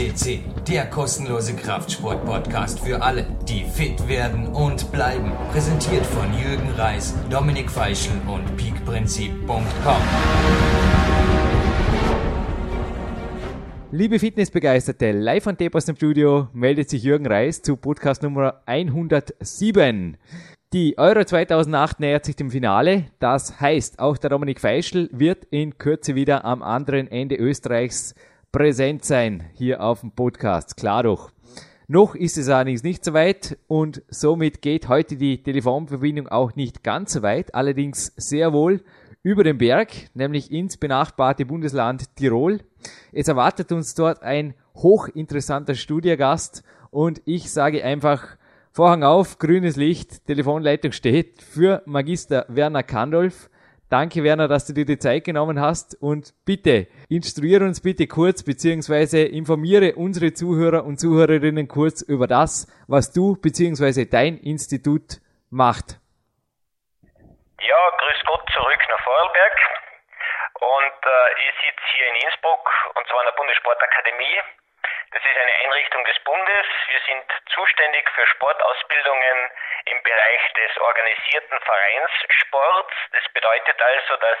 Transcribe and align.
FCC, 0.00 0.40
der 0.66 0.86
kostenlose 0.86 1.54
Kraftsport-Podcast 1.54 2.80
für 2.80 3.02
alle, 3.02 3.26
die 3.46 3.64
fit 3.64 4.08
werden 4.08 4.46
und 4.46 4.90
bleiben. 4.92 5.30
Präsentiert 5.52 6.06
von 6.06 6.26
Jürgen 6.32 6.70
Reis, 6.70 7.14
Dominik 7.28 7.70
Feischl 7.70 8.12
und 8.26 8.56
peakprinzip.com. 8.56 10.02
Liebe 13.92 14.18
Fitnessbegeisterte, 14.18 15.12
live 15.12 15.44
von 15.44 15.58
aus 15.74 15.84
dem 15.84 15.96
Studio 15.96 16.48
meldet 16.54 16.88
sich 16.88 17.02
Jürgen 17.02 17.26
Reis 17.26 17.60
zu 17.60 17.76
Podcast 17.76 18.22
Nummer 18.22 18.62
107. 18.64 20.16
Die 20.72 20.96
Euro 20.96 21.24
2008 21.24 22.00
nähert 22.00 22.24
sich 22.24 22.36
dem 22.36 22.50
Finale. 22.50 23.06
Das 23.18 23.60
heißt, 23.60 23.98
auch 23.98 24.16
der 24.16 24.30
Dominik 24.30 24.60
Feischl 24.60 25.10
wird 25.12 25.44
in 25.50 25.76
Kürze 25.76 26.14
wieder 26.14 26.46
am 26.46 26.62
anderen 26.62 27.08
Ende 27.08 27.34
Österreichs 27.34 28.14
präsent 28.52 29.04
sein 29.04 29.44
hier 29.54 29.82
auf 29.82 30.00
dem 30.00 30.12
Podcast. 30.12 30.76
Klar 30.76 31.04
doch. 31.04 31.30
Noch 31.86 32.14
ist 32.14 32.38
es 32.38 32.48
allerdings 32.48 32.82
nicht 32.82 33.04
so 33.04 33.14
weit 33.14 33.58
und 33.66 34.02
somit 34.08 34.62
geht 34.62 34.88
heute 34.88 35.16
die 35.16 35.42
Telefonverbindung 35.42 36.28
auch 36.28 36.54
nicht 36.54 36.84
ganz 36.84 37.12
so 37.12 37.22
weit, 37.22 37.54
allerdings 37.54 38.12
sehr 38.16 38.52
wohl 38.52 38.82
über 39.22 39.44
den 39.44 39.58
Berg, 39.58 39.90
nämlich 40.14 40.50
ins 40.52 40.76
benachbarte 40.76 41.44
Bundesland 41.44 42.14
Tirol. 42.16 42.60
Es 43.12 43.28
erwartet 43.28 43.72
uns 43.72 43.94
dort 43.94 44.22
ein 44.22 44.54
hochinteressanter 44.76 45.74
Studiogast 45.74 46.62
und 46.90 47.20
ich 47.24 47.50
sage 47.50 47.84
einfach 47.84 48.36
Vorhang 48.72 49.02
auf, 49.02 49.40
grünes 49.40 49.74
Licht, 49.74 50.26
Telefonleitung 50.26 50.92
steht 50.92 51.42
für 51.42 51.82
Magister 51.86 52.46
Werner 52.48 52.84
Kandolf. 52.84 53.49
Danke 53.90 54.22
Werner, 54.22 54.46
dass 54.46 54.66
du 54.66 54.72
dir 54.72 54.84
die 54.84 55.00
Zeit 55.00 55.24
genommen 55.24 55.60
hast 55.60 55.96
und 56.00 56.30
bitte 56.46 56.86
instruiere 57.08 57.64
uns 57.64 57.82
bitte 57.82 58.06
kurz 58.06 58.44
beziehungsweise 58.44 59.18
informiere 59.22 59.96
unsere 59.96 60.32
Zuhörer 60.32 60.84
und 60.84 61.00
Zuhörerinnen 61.00 61.66
kurz 61.66 62.00
über 62.00 62.28
das, 62.28 62.70
was 62.86 63.10
du 63.12 63.34
beziehungsweise 63.34 64.06
dein 64.06 64.38
Institut 64.38 65.18
macht. 65.50 65.98
Ja, 67.58 67.82
grüß 67.98 68.20
Gott 68.26 68.46
zurück 68.54 68.78
nach 68.78 69.02
Vorarlberg 69.02 69.58
und 70.54 71.00
äh, 71.02 71.42
ich 71.42 71.50
sitze 71.58 71.82
hier 71.90 72.06
in 72.14 72.30
Innsbruck 72.30 72.62
und 72.94 73.04
zwar 73.10 73.20
in 73.22 73.26
der 73.26 73.36
Bundessportakademie 73.42 74.38
das 75.12 75.24
ist 75.24 75.36
eine 75.36 75.52
Einrichtung 75.64 76.04
des 76.04 76.18
Bundes. 76.20 76.66
Wir 76.86 77.00
sind 77.00 77.24
zuständig 77.52 78.08
für 78.10 78.26
Sportausbildungen 78.28 79.50
im 79.86 80.02
Bereich 80.02 80.52
des 80.54 80.78
organisierten 80.78 81.58
Vereinssports. 81.60 82.94
Das 83.12 83.32
bedeutet 83.32 83.82
also, 83.82 84.16
dass 84.16 84.38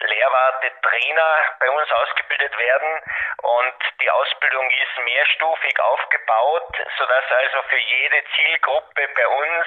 Lehrwarte 0.00 0.72
Trainer 0.82 1.56
bei 1.60 1.70
uns 1.70 1.90
ausgebildet 1.92 2.56
werden 2.58 3.02
und 3.42 3.74
die 4.00 4.10
Ausbildung 4.10 4.70
ist 4.70 4.98
mehrstufig 5.04 5.78
aufgebaut, 5.80 6.76
sodass 6.98 7.32
also 7.32 7.62
für 7.68 7.78
jede 7.78 8.24
Zielgruppe 8.34 9.08
bei 9.14 9.28
uns, 9.28 9.66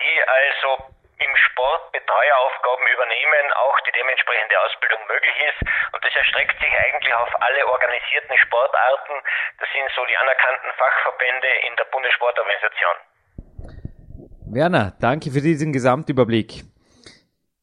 die 0.00 0.22
also 0.28 0.78
im 1.18 1.32
Sport 1.34 1.92
Betreueraufgaben 1.92 2.86
übernehmen, 2.86 3.44
auch 3.58 3.78
die 3.86 3.92
dementsprechende 3.92 4.54
Ausbildung 4.62 5.02
möglich 5.08 5.36
ist. 5.50 5.60
Und 5.92 6.00
das 6.04 6.14
erstreckt 6.14 6.56
sich 6.58 6.72
eigentlich 6.72 7.14
auf 7.14 7.30
alle 7.42 7.66
organisierten 7.66 8.36
Sportarten. 8.38 9.14
Das 9.58 9.68
sind 9.74 9.86
so 9.94 10.02
die 10.06 10.16
anerkannten 10.16 10.70
Fachverbände 10.78 11.50
in 11.66 11.74
der 11.76 11.86
Bundessportorganisation. 11.90 12.96
Werner, 14.50 14.96
danke 15.00 15.30
für 15.30 15.42
diesen 15.42 15.72
Gesamtüberblick. 15.72 16.64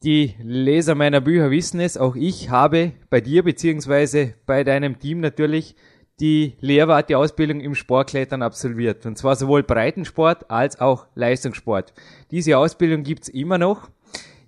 Die 0.04 0.36
Leser 0.38 0.94
meiner 0.94 1.20
Bücher 1.20 1.50
wissen 1.50 1.80
es, 1.80 1.96
auch 1.96 2.14
ich 2.14 2.50
habe 2.50 2.92
bei 3.10 3.20
dir 3.20 3.42
beziehungsweise 3.42 4.34
bei 4.46 4.62
deinem 4.62 5.00
Team 5.00 5.20
natürlich 5.20 5.74
die 6.20 6.56
Lehrwarte-Ausbildung 6.60 7.60
im 7.60 7.74
Sportklettern 7.74 8.42
absolviert. 8.42 9.04
Und 9.04 9.16
zwar 9.16 9.36
sowohl 9.36 9.62
Breitensport 9.62 10.50
als 10.50 10.80
auch 10.80 11.06
Leistungssport. 11.14 11.92
Diese 12.30 12.58
Ausbildung 12.58 13.02
gibt's 13.02 13.28
immer 13.28 13.58
noch. 13.58 13.88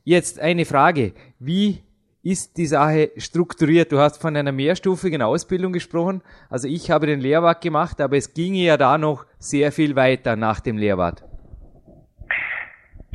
Jetzt 0.04 0.40
eine 0.40 0.64
Frage. 0.64 1.12
Wie 1.38 1.82
ist 2.22 2.56
die 2.56 2.66
Sache 2.66 3.12
strukturiert? 3.16 3.92
Du 3.92 3.98
hast 3.98 4.20
von 4.20 4.36
einer 4.36 4.52
mehrstufigen 4.52 5.22
Ausbildung 5.22 5.72
gesprochen. 5.72 6.22
Also 6.50 6.66
ich 6.66 6.90
habe 6.90 7.06
den 7.06 7.20
Lehrwart 7.20 7.60
gemacht, 7.60 8.00
aber 8.00 8.16
es 8.16 8.34
ginge 8.34 8.64
ja 8.64 8.76
da 8.76 8.98
noch 8.98 9.26
sehr 9.38 9.70
viel 9.70 9.94
weiter 9.94 10.34
nach 10.34 10.60
dem 10.60 10.76
Lehrwart. 10.76 11.24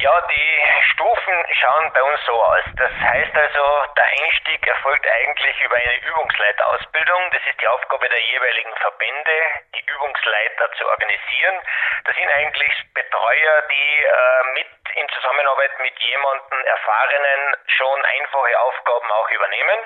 Ja, 0.04 0.12
die 0.28 0.60
Stufen 0.92 1.34
schauen 1.62 1.94
bei 1.94 2.04
uns 2.04 2.20
so 2.26 2.34
aus. 2.34 2.64
Das 2.76 2.92
heißt 2.92 3.34
also, 3.34 3.64
der 3.96 4.04
Einstieg 4.04 4.68
erfolgt 4.68 5.08
eigentlich 5.08 5.62
über 5.62 5.78
eine 5.78 5.96
Übungsleiterausbildung. 5.96 7.32
Das 7.32 7.42
ist 7.50 7.62
die 7.62 7.68
Aufgabe 7.70 8.10
der 8.10 8.20
jeweiligen 8.20 8.76
Verbände, 8.82 9.36
die 9.74 9.86
Übungsleiter 9.90 10.74
zu 10.74 10.90
organisieren. 10.90 11.56
Das 12.04 12.18
sind 12.18 12.30
eigentlich 12.36 12.74
Betreuer, 12.94 13.62
die 13.72 14.04
äh, 14.04 14.44
mit 14.56 14.68
in 14.96 15.08
Zusammenarbeit 15.08 15.80
mit 15.80 15.98
jemandem 15.98 16.66
Erfahrenen 16.66 17.56
schon 17.68 18.04
einfache 18.04 18.60
Aufgaben 18.60 19.10
auch 19.10 19.30
übernehmen. 19.30 19.80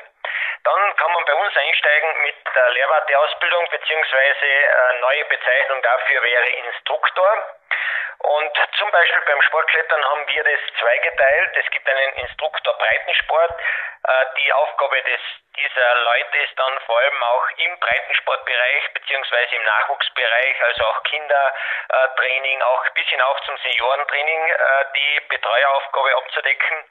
Dann 0.63 0.95
kann 0.97 1.11
man 1.11 1.25
bei 1.25 1.33
uns 1.33 1.55
einsteigen 1.55 2.21
mit 2.23 2.35
der 2.55 2.69
Lehrwarteausbildung 2.69 3.67
beziehungsweise 3.69 4.45
äh, 4.45 4.99
neue 4.99 5.25
Bezeichnung 5.25 5.81
dafür 5.81 6.23
wäre 6.23 6.49
Instruktor. 6.49 7.57
Und 8.19 8.51
zum 8.77 8.89
Beispiel 8.91 9.21
beim 9.21 9.41
Sportklettern 9.43 10.03
haben 10.03 10.27
wir 10.27 10.43
das 10.43 10.59
zweigeteilt. 10.79 11.55
Es 11.55 11.69
gibt 11.71 11.88
einen 11.88 12.13
Instruktor 12.15 12.73
Breitensport. 12.73 13.51
Äh, 13.51 14.25
die 14.38 14.51
Aufgabe 14.53 15.01
des, 15.03 15.21
dieser 15.55 15.95
Leute 15.95 16.38
ist 16.39 16.57
dann 16.57 16.79
vor 16.81 16.97
allem 16.97 17.23
auch 17.23 17.49
im 17.57 17.79
Breitensportbereich 17.79 18.94
beziehungsweise 18.94 19.55
im 19.55 19.63
Nachwuchsbereich, 19.63 20.63
also 20.63 20.85
auch 20.85 21.03
Kindertraining, 21.03 22.61
auch 22.63 22.89
bis 22.89 23.07
hinauf 23.07 23.39
zum 23.41 23.57
Seniorentraining, 23.57 24.47
äh, 24.47 24.85
die 24.95 25.19
Betreueraufgabe 25.29 26.17
abzudecken. 26.17 26.85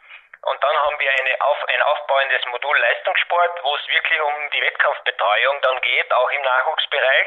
Und 0.47 0.63
dann 0.63 0.77
haben 0.77 0.99
wir 1.01 1.11
eine 1.11 1.41
auf, 1.41 1.69
ein 1.69 1.83
aufbauendes 1.83 2.47
Modul 2.47 2.79
Leistungssport, 2.79 3.65
wo 3.65 3.75
es 3.75 3.89
wirklich 3.89 4.21
um 4.21 4.51
die 4.51 4.63
Wettkampfbetreuung 4.63 5.61
dann 5.61 5.81
geht, 5.81 6.13
auch 6.13 6.31
im 6.31 6.43
Nachwuchsbereich. 6.43 7.27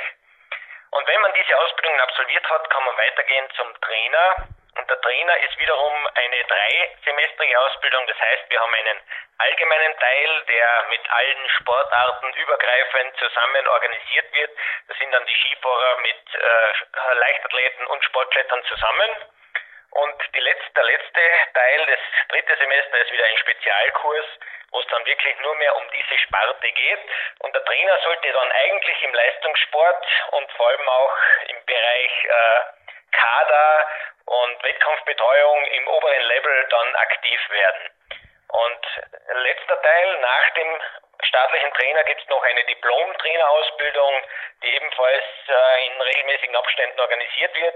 Und 0.91 1.05
wenn 1.05 1.21
man 1.21 1.33
diese 1.33 1.57
Ausbildung 1.57 1.99
absolviert 1.99 2.49
hat, 2.49 2.69
kann 2.69 2.85
man 2.85 2.97
weitergehen 2.97 3.49
zum 3.57 3.81
Trainer. 3.81 4.47
Und 4.77 4.89
der 4.89 5.01
Trainer 5.01 5.37
ist 5.37 5.59
wiederum 5.59 6.07
eine 6.15 6.43
dreisemestrige 6.45 7.59
Ausbildung. 7.59 8.07
Das 8.07 8.17
heißt, 8.19 8.49
wir 8.49 8.59
haben 8.61 8.73
einen 8.73 9.01
allgemeinen 9.39 9.99
Teil, 9.99 10.41
der 10.47 10.85
mit 10.89 11.11
allen 11.11 11.49
Sportarten 11.49 12.33
übergreifend 12.33 13.17
zusammen 13.17 13.67
organisiert 13.67 14.31
wird. 14.31 14.51
Das 14.87 14.97
sind 14.97 15.11
dann 15.11 15.25
die 15.25 15.35
Skifahrer 15.35 15.97
mit 15.97 16.35
äh, 16.35 17.13
Leichtathleten 17.15 17.85
und 17.87 18.05
Sportklettern 18.05 18.63
zusammen. 18.63 19.09
Und 19.91 20.15
letzte, 20.37 20.71
der 20.75 20.83
letzte 20.83 21.21
Teil, 21.53 21.85
das 21.87 21.99
dritte 22.39 22.55
Semester, 22.57 22.97
ist 22.99 23.11
wieder 23.11 23.25
ein 23.25 23.37
Spezialkurs, 23.37 24.25
wo 24.71 24.79
es 24.79 24.87
dann 24.87 25.05
wirklich 25.05 25.37
nur 25.39 25.55
mehr 25.55 25.75
um 25.75 25.83
diese 25.91 26.17
Sparte 26.19 26.71
geht. 26.71 26.99
Und 27.39 27.53
der 27.53 27.65
Trainer 27.65 27.97
sollte 28.03 28.31
dann 28.31 28.51
eigentlich 28.51 29.03
im 29.03 29.13
Leistungssport 29.13 30.05
und 30.31 30.51
vor 30.53 30.67
allem 30.69 30.89
auch 30.89 31.17
im 31.47 31.65
Bereich 31.65 32.23
äh, 32.23 32.61
Kader 33.11 33.87
und 34.25 34.63
Wettkampfbetreuung 34.63 35.65
im 35.65 35.87
oberen 35.87 36.23
Level 36.23 36.67
dann 36.69 36.95
aktiv 36.95 37.49
werden. 37.49 37.89
Und 38.47 38.85
letzter 39.33 39.81
Teil, 39.81 40.17
nach 40.19 40.49
dem 40.51 40.81
staatlichen 41.21 41.73
Trainer 41.73 42.03
gibt 42.05 42.21
es 42.21 42.29
noch 42.29 42.41
eine 42.43 42.63
Diplom-Trainerausbildung, 42.63 44.23
die 44.63 44.75
ebenfalls 44.75 45.23
äh, 45.47 45.87
in 45.87 46.01
regelmäßigen 46.01 46.55
Abständen 46.55 46.99
organisiert 46.99 47.55
wird 47.55 47.75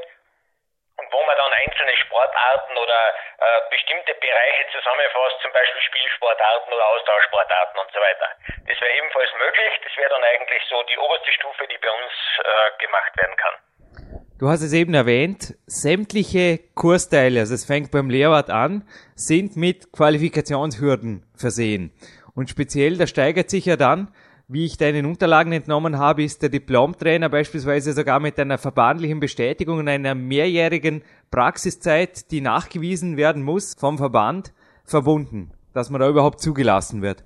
und 0.98 1.08
wo 1.12 1.22
man 1.26 1.36
dann 1.38 1.54
einzelne 1.54 1.96
Sportarten 1.98 2.78
oder 2.78 3.02
äh, 3.40 3.62
bestimmte 3.70 4.14
Bereiche 4.14 4.64
zusammenfasst, 4.72 5.42
zum 5.42 5.52
Beispiel 5.52 5.82
Spielsportarten 5.82 6.74
oder 6.74 6.86
Austauschsportarten 6.94 7.80
und 7.82 7.90
so 7.92 8.00
weiter. 8.00 8.28
Das 8.68 8.80
wäre 8.80 8.94
ebenfalls 8.98 9.30
möglich. 9.38 9.74
Das 9.84 9.94
wäre 9.98 10.10
dann 10.10 10.24
eigentlich 10.24 10.64
so 10.70 10.84
die 10.84 10.98
oberste 10.98 11.32
Stufe, 11.34 11.68
die 11.68 11.78
bei 11.78 11.90
uns 11.90 12.14
äh, 12.40 12.86
gemacht 12.86 13.12
werden 13.18 13.38
kann. 13.38 13.56
Du 14.40 14.50
hast 14.50 14.62
es 14.62 14.74
eben 14.74 14.94
erwähnt, 14.94 15.56
sämtliche 15.68 16.60
Kursteile, 16.76 17.42
also 17.42 17.54
es 17.54 17.66
fängt 17.66 17.92
beim 17.92 18.10
Lehrwart 18.10 18.50
an, 18.50 18.84
sind 19.16 19.56
mit 19.56 19.94
Qualifikationshürden 19.94 21.24
versehen. 21.38 21.94
Und 22.36 22.50
speziell, 22.50 22.98
da 22.98 23.08
steigert 23.08 23.50
sich 23.50 23.66
ja 23.66 23.78
dann 23.78 24.14
wie 24.54 24.66
ich 24.68 24.78
deinen 24.78 25.08
Unterlagen 25.08 25.52
entnommen 25.52 25.98
habe, 25.98 26.22
ist 26.22 26.44
der 26.44 26.50
Diplomtrainer 26.50 27.28
beispielsweise 27.28 27.92
sogar 27.92 28.20
mit 28.20 28.40
einer 28.40 28.60
verbandlichen 28.60 29.20
Bestätigung 29.20 29.80
und 29.80 29.90
einer 29.90 30.14
mehrjährigen 30.14 31.04
Praxiszeit, 31.32 32.30
die 32.30 32.40
nachgewiesen 32.40 33.18
werden 33.18 33.42
muss 33.42 33.74
vom 33.74 33.98
Verband, 33.98 34.54
verbunden, 34.86 35.50
dass 35.74 35.90
man 35.90 36.02
da 36.02 36.08
überhaupt 36.08 36.40
zugelassen 36.40 37.02
wird. 37.02 37.26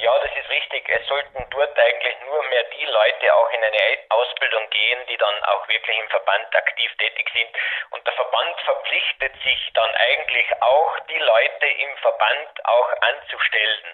Ja, 0.00 0.12
das 0.24 0.32
ist 0.32 0.48
richtig. 0.48 0.88
Es 0.88 1.06
sollten 1.08 1.44
dort 1.52 1.76
eigentlich 1.76 2.16
nur 2.24 2.40
mehr 2.48 2.64
die 2.72 2.88
Leute 2.88 3.26
auch 3.36 3.50
in 3.52 3.60
eine 3.60 3.84
Ausbildung 4.08 4.64
gehen, 4.72 5.00
die 5.12 5.18
dann 5.20 5.36
auch 5.52 5.68
wirklich 5.68 5.96
im 6.00 6.08
Verband 6.08 6.48
aktiv 6.56 6.88
tätig 6.96 7.28
sind. 7.36 7.52
Und 7.92 8.00
der 8.08 8.16
Verband 8.16 8.56
verpflichtet 8.64 9.36
sich 9.44 9.60
dann 9.76 9.92
eigentlich 9.92 10.48
auch, 10.64 10.92
die 11.04 11.20
Leute 11.20 11.66
im 11.84 11.92
Verband 12.00 12.52
auch 12.64 12.90
anzustellen. 13.12 13.92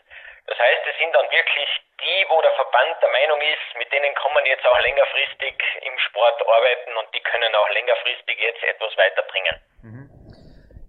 Das 0.48 0.58
heißt, 0.58 0.80
es 0.88 0.96
sind 0.96 1.12
dann 1.12 1.28
wirklich 1.28 1.68
die, 2.00 2.18
wo 2.32 2.40
der 2.40 2.52
Verband 2.56 2.96
der 3.04 3.12
Meinung 3.12 3.36
ist, 3.44 3.68
mit 3.76 3.92
denen 3.92 4.14
kann 4.16 4.32
man 4.32 4.44
jetzt 4.46 4.64
auch 4.64 4.80
längerfristig 4.80 5.54
im 5.84 5.96
Sport 6.08 6.40
arbeiten 6.40 6.96
und 6.96 7.08
die 7.12 7.20
können 7.20 7.52
auch 7.54 7.68
längerfristig 7.76 8.36
jetzt 8.40 8.62
etwas 8.64 8.92
weiterbringen. 8.96 9.54
Mhm. 9.82 10.08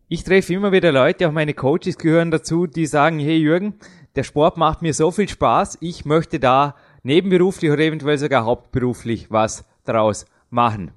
Ich 0.07 0.23
treffe 0.23 0.53
immer 0.53 0.71
wieder 0.71 0.91
Leute, 0.91 1.27
auch 1.27 1.35
meine 1.35 1.53
Coaches 1.53 1.97
gehören 1.97 2.31
dazu, 2.31 2.67
die 2.67 2.85
sagen, 2.85 3.19
hey 3.19 3.35
Jürgen, 3.35 3.79
der 4.15 4.23
Sport 4.23 4.55
macht 4.55 4.81
mir 4.81 4.93
so 4.93 5.11
viel 5.11 5.27
Spaß, 5.27 5.77
ich 5.81 6.05
möchte 6.05 6.39
da 6.39 6.75
nebenberuflich 7.03 7.69
oder 7.69 7.83
eventuell 7.83 8.17
sogar 8.17 8.45
hauptberuflich 8.45 9.27
was 9.29 9.67
daraus 9.85 10.25
machen. 10.49 10.95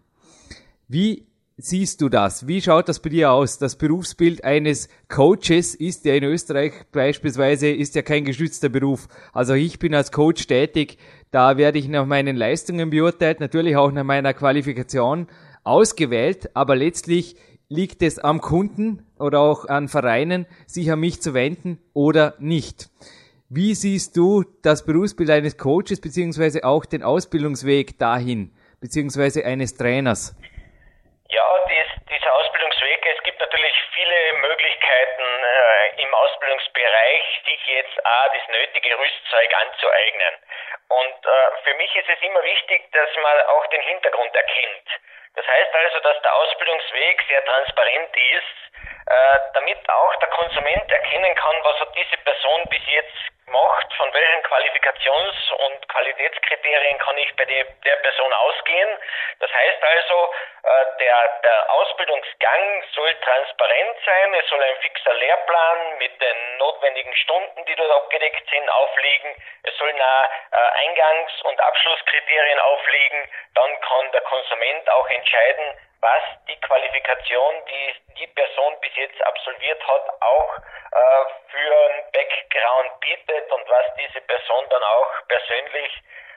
Wie 0.89 1.27
siehst 1.65 2.01
du 2.01 2.09
das? 2.09 2.47
Wie 2.47 2.61
schaut 2.61 2.89
das 2.89 3.01
bei 3.01 3.11
dir 3.11 3.31
aus? 3.33 3.59
Das 3.59 3.77
Berufsbild 3.77 4.45
eines 4.45 4.89
Coaches 5.09 5.75
ist 5.75 6.05
ja 6.05 6.15
in 6.15 6.25
Österreich 6.25 6.73
beispielsweise 6.91 7.69
ist 7.69 7.95
ja 7.95 8.03
kein 8.03 8.25
geschützter 8.25 8.69
Beruf. 8.69 9.09
Also 9.33 9.55
ich 9.55 9.79
bin 9.79 9.95
als 9.95 10.13
Coach 10.13 10.47
tätig, 10.47 10.99
da 11.31 11.57
werde 11.57 11.79
ich 11.79 11.89
nach 11.89 12.07
meinen 12.07 12.37
Leistungen 12.37 12.91
beurteilt, 12.91 13.41
natürlich 13.41 13.77
auch 13.77 13.93
nach 13.93 14.05
meiner 14.05 14.35
Qualifikation 14.35 15.29
ausgewählt, 15.65 16.51
aber 16.55 16.75
letztlich 16.75 17.37
liegt 17.69 18.03
es 18.03 18.19
am 18.19 18.41
Kunden 18.41 19.07
oder 19.19 19.41
auch 19.41 19.67
an 19.67 19.89
Vereinen, 19.89 20.47
sich 20.67 20.91
an 20.91 21.01
mich 21.01 21.23
zu 21.23 21.33
wenden 21.33 21.79
oder 21.95 22.35
nicht. 22.39 22.91
Wie 23.49 23.75
siehst 23.75 24.17
du 24.17 24.45
das 24.63 24.85
Berufsbild 24.85 25.31
eines 25.31 25.57
Coaches 25.59 26.01
beziehungsweise 26.01 26.65
auch 26.65 26.85
den 26.85 27.03
Ausbildungsweg 27.03 27.99
dahin, 27.99 28.51
beziehungsweise 28.81 29.45
eines 29.45 29.75
Trainers? 29.75 30.35
Ja, 31.33 31.65
dies, 31.67 31.87
dieser 32.11 32.31
Ausbildungsweg, 32.35 33.07
es 33.07 33.23
gibt 33.23 33.41
natürlich 33.41 33.73
viele 33.95 34.33
Möglichkeiten 34.35 35.23
äh, 35.23 36.03
im 36.03 36.15
Ausbildungsbereich, 36.15 37.23
sich 37.47 37.67
jetzt 37.69 38.05
auch 38.05 38.33
das 38.35 38.49
nötige 38.49 38.99
Rüstzeug 38.99 39.55
anzueignen. 39.57 40.35
Und 40.89 41.25
äh, 41.25 41.65
für 41.65 41.75
mich 41.77 41.97
ist 41.97 42.09
es 42.11 42.21
immer 42.21 42.43
wichtig, 42.45 42.93
dass 42.93 43.09
man 43.17 43.41
auch 43.47 43.67
den 43.69 43.81
Hintergrund 43.81 44.37
erkennt. 44.37 44.89
Das 45.35 45.47
heißt 45.47 45.75
also, 45.75 46.01
dass 46.01 46.21
der 46.21 46.35
Ausbildungsweg 46.35 47.25
sehr 47.27 47.43
transparent 47.47 48.15
ist, 48.15 48.77
äh, 49.07 49.39
damit 49.55 49.89
auch 49.89 50.15
der 50.17 50.29
Konsument 50.29 50.93
erkennen 50.93 51.35
kann, 51.35 51.57
was 51.65 51.81
hat 51.81 51.97
diese 51.97 52.19
Person 52.19 52.63
bis 52.69 52.83
jetzt 52.89 53.17
gemacht, 53.53 53.87
von 53.97 54.13
welchen 54.15 54.43
Qualifikations- 54.45 55.53
und 55.53 55.89
Qualitätskriterien 55.89 56.99
kann 56.99 57.19
ich 57.19 57.37
bei 57.37 57.45
der, 57.45 57.65
Person 58.03 58.33
ausgehen. 58.33 58.99
Das 59.39 59.53
heißt 59.53 59.83
also, 59.83 60.35
äh, 60.63 60.99
der, 60.99 61.41
der 61.45 61.73
Ausbildungsgang 61.73 62.85
soll 62.95 63.15
transparent 63.21 63.97
sein, 64.05 64.35
es 64.35 64.49
soll 64.49 64.63
ein 64.63 64.77
fixer 64.77 65.15
Lehrplan 65.15 65.99
mit 65.99 66.21
den 66.21 66.57
notwendigen 66.59 67.15
Stunden, 67.17 67.65
die 67.67 67.77
dort 67.77 67.93
abgedeckt 67.93 68.49
sind, 68.51 68.69
aufliegen, 68.71 69.37
es 69.65 69.77
sollen 69.77 70.01
auch 70.01 70.25
äh, 70.53 70.87
Eingangs- 70.87 71.43
und 71.43 71.61
Abschlusskriterien 71.61 72.59
aufliegen, 72.61 73.29
dann 73.55 73.81
kann 73.81 74.13
der 74.13 74.23
Konsument 74.23 74.91
auch 74.91 75.09
entscheiden, 75.09 75.79
was 76.01 76.23
die 76.49 76.61
Qualifikation, 76.61 77.55
die 77.69 77.95
die 78.19 78.27
Person 78.27 78.75
bis 78.81 78.95
jetzt 78.97 79.23
absolviert 79.23 79.81
hat, 79.87 80.03
auch 80.21 80.59
äh, 80.59 81.25
für 81.51 81.72
Background 82.33 82.91
bietet 83.01 83.45
und 83.53 83.65
was 83.69 83.87
diese 84.01 84.21
Person 84.25 84.65
dann 84.71 84.83
auch 84.83 85.13
persönlich 85.29 85.93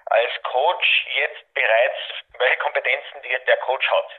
als 0.06 0.32
Coach 0.44 0.88
jetzt 1.16 1.54
bereits, 1.54 2.00
welche 2.38 2.60
Kompetenzen 2.60 3.18
der 3.24 3.58
Coach 3.66 3.88
hat. 3.90 4.10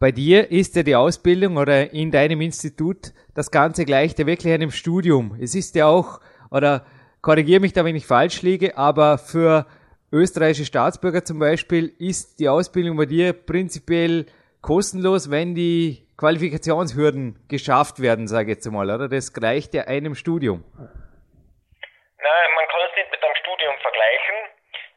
Bei 0.00 0.10
dir 0.10 0.50
ist 0.50 0.74
ja 0.74 0.82
die 0.82 0.96
Ausbildung 0.96 1.56
oder 1.56 1.92
in 1.92 2.10
deinem 2.10 2.40
Institut 2.40 3.12
das 3.34 3.50
Ganze 3.50 3.84
gleich 3.84 4.14
der 4.14 4.26
wirklich 4.26 4.52
einem 4.52 4.72
Studium. 4.72 5.38
Es 5.40 5.54
ist 5.54 5.76
ja 5.76 5.86
auch, 5.86 6.20
oder 6.50 6.84
korrigiere 7.20 7.60
mich 7.60 7.72
da, 7.72 7.84
wenn 7.84 7.94
ich 7.94 8.06
falsch 8.06 8.42
liege, 8.42 8.76
aber 8.76 9.18
für 9.18 9.66
österreichische 10.10 10.64
Staatsbürger 10.64 11.24
zum 11.24 11.38
Beispiel 11.38 11.92
ist 11.98 12.40
die 12.40 12.48
Ausbildung 12.48 12.96
bei 12.96 13.06
dir 13.06 13.32
prinzipiell 13.32 14.26
kostenlos, 14.60 15.30
wenn 15.30 15.54
die 15.54 16.01
Qualifikationshürden 16.18 17.46
geschafft 17.48 18.00
werden, 18.02 18.28
sage 18.28 18.52
ich 18.52 18.56
jetzt 18.56 18.70
mal, 18.70 18.88
oder? 18.90 19.08
Das 19.08 19.32
gleicht 19.32 19.74
ja 19.74 19.84
einem 19.84 20.14
Studium. 20.14 20.64
Nein, 20.78 22.48
man 22.54 22.66
kann 22.68 22.80
es 22.88 22.96
nicht 22.96 23.10
mit 23.10 23.22
einem 23.22 23.34
Studium 23.36 23.74
vergleichen. 23.78 24.36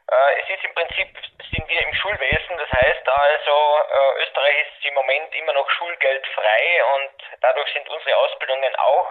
Äh, 0.06 0.42
es 0.42 0.50
ist 0.54 0.64
im 0.64 0.74
Prinzip, 0.76 1.10
sind 1.50 1.66
wir 1.68 1.82
im 1.82 1.94
Schulwesen, 1.94 2.58
das 2.58 2.72
heißt 2.72 3.08
also, 3.10 3.56
äh, 3.90 4.22
Österreich 4.22 4.56
ist 4.62 4.86
im 4.86 4.94
Moment 4.94 5.34
immer 5.34 5.54
noch 5.54 5.70
schulgeldfrei 5.72 6.62
und 6.96 7.12
dadurch 7.42 7.74
sind 7.74 7.90
unsere 7.90 8.16
Ausbildungen 8.18 8.76
auch 8.76 9.10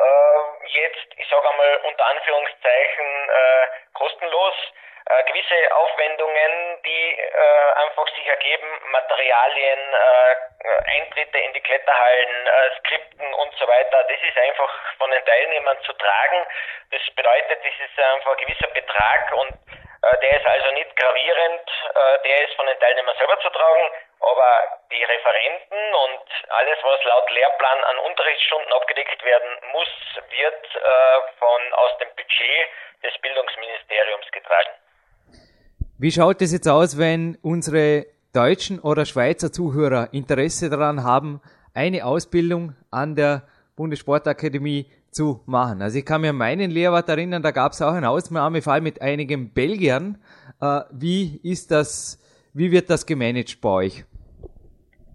äh, 0.00 0.66
jetzt, 0.66 1.08
ich 1.16 1.28
sage 1.28 1.50
einmal 1.50 1.76
unter 1.88 2.06
Anführungszeichen, 2.06 3.06
kostenlos 3.92 4.54
äh, 5.06 5.24
gewisse 5.24 5.76
Aufwendungen, 5.76 6.82
die 6.84 7.18
äh, 7.18 7.72
einfach 7.84 8.06
sich 8.14 8.26
ergeben, 8.26 8.68
Materialien, 8.90 9.78
äh, 9.94 10.36
Eintritte 10.96 11.38
in 11.38 11.52
die 11.54 11.60
Kletterhallen, 11.62 12.46
äh, 12.46 12.70
Skripten 12.78 13.34
und 13.34 13.54
so 13.56 13.66
weiter, 13.66 14.04
das 14.04 14.22
ist 14.22 14.36
einfach 14.36 14.70
von 14.98 15.10
den 15.10 15.24
Teilnehmern 15.24 15.78
zu 15.84 15.92
tragen. 15.94 16.46
Das 16.90 17.00
bedeutet, 17.14 17.58
das 17.64 17.88
ist 17.88 17.98
einfach 17.98 18.32
ein 18.32 18.46
gewisser 18.46 18.68
Betrag 18.68 19.32
und 19.32 19.50
äh, 20.02 20.18
der 20.20 20.38
ist 20.38 20.46
also 20.46 20.70
nicht 20.72 20.94
gravierend, 20.96 21.68
äh, 21.94 22.18
der 22.28 22.44
ist 22.44 22.54
von 22.56 22.66
den 22.66 22.78
Teilnehmern 22.78 23.16
selber 23.16 23.40
zu 23.40 23.50
tragen, 23.50 23.90
aber 24.20 24.80
die 24.90 25.02
Referenten 25.02 25.94
und 25.94 26.22
alles, 26.50 26.78
was 26.82 27.04
laut 27.04 27.30
Lehrplan 27.30 27.84
an 27.84 27.98
Unterrichtsstunden 28.00 28.72
abgedeckt 28.72 29.24
werden 29.24 29.58
muss, 29.72 29.88
wird 30.28 30.66
von 31.38 31.74
aus 31.74 31.96
dem 31.98 32.14
Budget 32.16 32.68
des 33.02 33.16
Bildungsministeriums 33.22 34.30
getragen. 34.32 34.70
Wie 36.02 36.10
schaut 36.10 36.40
es 36.40 36.50
jetzt 36.50 36.66
aus, 36.66 36.96
wenn 36.96 37.36
unsere 37.42 38.06
deutschen 38.32 38.80
oder 38.80 39.04
Schweizer 39.04 39.52
Zuhörer 39.52 40.08
Interesse 40.12 40.70
daran 40.70 41.04
haben, 41.04 41.42
eine 41.74 42.06
Ausbildung 42.06 42.74
an 42.90 43.16
der 43.16 43.42
Bundessportakademie 43.76 44.90
zu 45.10 45.42
machen? 45.44 45.82
Also 45.82 45.98
ich 45.98 46.06
kann 46.06 46.22
mir 46.22 46.32
meinen 46.32 46.70
Lehrwart 46.70 47.10
erinnern, 47.10 47.42
da 47.42 47.50
gab 47.50 47.72
es 47.72 47.82
auch 47.82 47.92
einen 47.92 48.06
Ausnahmefall 48.06 48.80
mit 48.80 49.02
einigen 49.02 49.52
Belgiern. 49.52 50.16
Äh, 50.62 50.80
wie 50.90 51.38
ist 51.44 51.70
das, 51.70 52.18
wie 52.54 52.72
wird 52.72 52.88
das 52.88 53.04
gemanagt 53.04 53.60
bei 53.60 53.68
euch? 53.68 54.04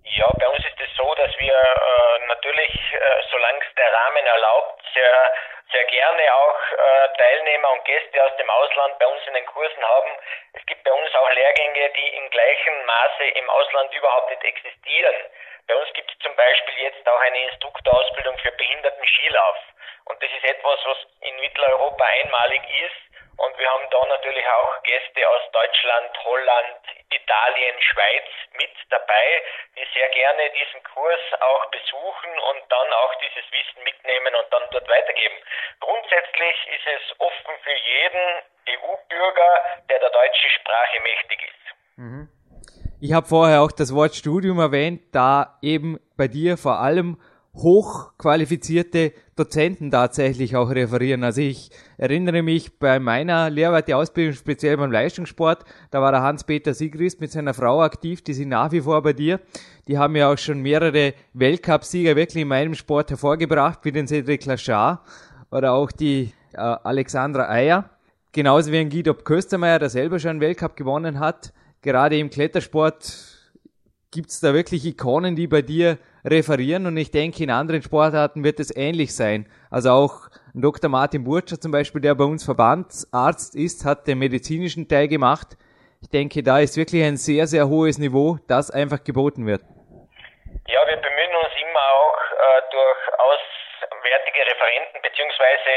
Ja, 0.03 0.29
bei 0.37 0.47
uns 0.53 0.63
ist 0.69 0.77
es 0.77 0.95
so, 0.95 1.15
dass 1.17 1.33
wir 1.39 1.49
äh, 1.49 2.27
natürlich, 2.27 2.69
äh, 2.93 3.21
solange 3.31 3.57
es 3.57 3.73
der 3.73 3.89
Rahmen 3.89 4.23
erlaubt, 4.23 4.83
sehr 4.93 5.33
sehr 5.75 5.85
gerne 5.85 6.35
auch 6.35 6.55
äh, 6.71 7.17
Teilnehmer 7.17 7.71
und 7.73 7.83
Gäste 7.83 8.23
aus 8.23 8.35
dem 8.37 8.49
Ausland 8.49 8.97
bei 8.97 9.07
uns 9.07 9.21
in 9.27 9.33
den 9.33 9.45
Kursen 9.45 9.83
haben. 9.83 10.11
Es 10.53 10.65
gibt 10.67 10.81
bei 10.85 10.93
uns 10.93 11.13
auch 11.15 11.29
Lehrgänge, 11.31 11.89
die 11.89 12.07
in 12.15 12.29
gleichem 12.29 12.85
Maße 12.85 13.25
im 13.35 13.49
Ausland 13.49 13.93
überhaupt 13.93 14.29
nicht 14.29 14.43
existieren. 14.45 15.15
Bei 15.67 15.75
uns 15.75 15.91
gibt 15.93 16.09
es 16.11 16.19
zum 16.19 16.33
Beispiel 16.35 16.83
jetzt 16.83 17.05
auch 17.09 17.19
eine 17.19 17.43
Instruktorausbildung 17.49 18.37
für 18.37 18.51
behinderten 18.53 19.05
Skilauf. 19.05 19.57
Und 20.05 20.23
das 20.23 20.31
ist 20.31 20.45
etwas, 20.45 20.79
was 20.85 20.97
in 21.21 21.35
Mitteleuropa 21.41 22.05
einmalig 22.05 22.61
ist 22.85 23.04
und 23.37 23.57
wir 23.57 23.69
haben 23.69 23.87
da 23.91 24.05
natürlich 24.07 24.45
auch 24.47 24.83
Gäste 24.83 25.21
aus 25.27 25.43
Deutschland, 25.51 26.11
Holland, 26.23 26.81
Italien, 27.11 27.75
Schweiz 27.81 28.27
mit 28.57 28.71
dabei, 28.89 29.27
die 29.75 29.85
sehr 29.93 30.09
gerne 30.09 30.43
diesen 30.55 30.83
Kurs 30.83 31.19
auch 31.39 31.65
besuchen 31.71 32.31
und 32.31 32.61
dann 32.69 32.89
auch 32.93 33.13
dieses 33.19 33.45
Wissen 33.51 33.83
mitnehmen 33.83 34.33
und 34.35 34.47
dann 34.51 34.63
dort 34.71 34.87
weitergeben. 34.87 35.35
Grundsätzlich 35.79 36.55
ist 36.79 36.87
es 36.87 37.19
offen 37.19 37.55
für 37.63 37.75
jeden 37.75 38.25
EU-Bürger, 38.71 39.51
der 39.89 39.99
der 39.99 40.09
deutschen 40.09 40.49
Sprache 40.51 40.97
mächtig 41.03 41.39
ist. 41.43 41.65
Mhm. 41.97 42.29
Ich 43.01 43.13
habe 43.13 43.27
vorher 43.27 43.61
auch 43.61 43.71
das 43.71 43.93
Wort 43.93 44.15
Studium 44.15 44.59
erwähnt, 44.59 45.13
da 45.13 45.59
eben 45.61 45.99
bei 46.15 46.27
dir 46.27 46.57
vor 46.57 46.79
allem 46.79 47.19
hochqualifizierte 47.53 49.13
Dozenten 49.35 49.91
tatsächlich 49.91 50.55
auch 50.55 50.69
referieren. 50.69 51.23
Also 51.25 51.41
ich 51.41 51.69
erinnere 51.97 52.41
mich 52.41 52.79
bei 52.79 52.99
meiner 52.99 53.49
Lehrwarte-Ausbildung, 53.49 54.33
speziell 54.33 54.77
beim 54.77 54.91
Leistungssport, 54.91 55.65
da 55.91 56.01
war 56.01 56.13
der 56.13 56.21
Hans-Peter 56.21 56.73
Sigrist 56.73 57.19
mit 57.19 57.31
seiner 57.31 57.53
Frau 57.53 57.81
aktiv, 57.81 58.23
die 58.23 58.33
sind 58.33 58.49
nach 58.49 58.71
wie 58.71 58.81
vor 58.81 59.01
bei 59.03 59.11
dir. 59.11 59.41
Die 59.89 59.97
haben 59.97 60.15
ja 60.15 60.31
auch 60.31 60.37
schon 60.37 60.61
mehrere 60.61 61.13
Weltcupsieger 61.33 62.15
wirklich 62.15 62.43
in 62.43 62.47
meinem 62.47 62.75
Sport 62.75 63.09
hervorgebracht, 63.09 63.79
wie 63.83 63.91
den 63.91 64.07
Cedric 64.07 64.45
Lachar 64.45 65.03
oder 65.51 65.73
auch 65.73 65.91
die 65.91 66.31
äh, 66.53 66.57
Alexandra 66.57 67.49
Eier. 67.49 67.89
Genauso 68.31 68.71
wie 68.71 68.77
ein 68.77 68.89
Guido 68.89 69.13
Köstermeier, 69.13 69.79
der 69.79 69.89
selber 69.89 70.17
schon 70.19 70.31
einen 70.31 70.41
Weltcup 70.41 70.77
gewonnen 70.77 71.19
hat. 71.19 71.53
Gerade 71.81 72.17
im 72.17 72.29
Klettersport 72.29 73.34
gibt's 74.15 74.39
da 74.39 74.53
wirklich 74.53 74.85
Ikonen, 74.85 75.35
die 75.35 75.45
bei 75.45 75.61
dir 75.61 75.97
referieren 76.23 76.85
und 76.85 76.95
ich 76.95 77.11
denke, 77.11 77.43
in 77.43 77.51
anderen 77.51 77.81
Sportarten 77.81 78.45
wird 78.45 78.61
es 78.61 78.73
ähnlich 78.75 79.13
sein. 79.13 79.45
Also 79.69 79.91
auch 79.91 80.29
Dr. 80.53 80.89
Martin 80.89 81.25
Burtscher 81.25 81.59
zum 81.59 81.73
Beispiel, 81.73 81.99
der 81.99 82.15
bei 82.15 82.23
uns 82.23 82.45
Verbandsarzt 82.45 83.55
ist, 83.55 83.83
hat 83.83 84.07
den 84.07 84.19
medizinischen 84.19 84.87
Teil 84.87 85.09
gemacht. 85.09 85.57
Ich 86.01 86.09
denke, 86.09 86.43
da 86.43 86.59
ist 86.59 86.77
wirklich 86.77 87.03
ein 87.03 87.17
sehr, 87.17 87.45
sehr 87.45 87.67
hohes 87.67 87.97
Niveau, 87.97 88.39
das 88.47 88.71
einfach 88.71 89.03
geboten 89.03 89.45
wird. 89.45 89.61
Ja, 90.67 90.79
wir 90.87 90.95
bemühen 90.95 91.35
uns 91.43 91.53
immer 91.59 91.85
auch, 91.99 92.19
äh, 92.31 92.61
durch 92.71 93.01
auswärtige 93.19 94.41
Referenten 94.47 94.94
beziehungsweise 95.01 95.69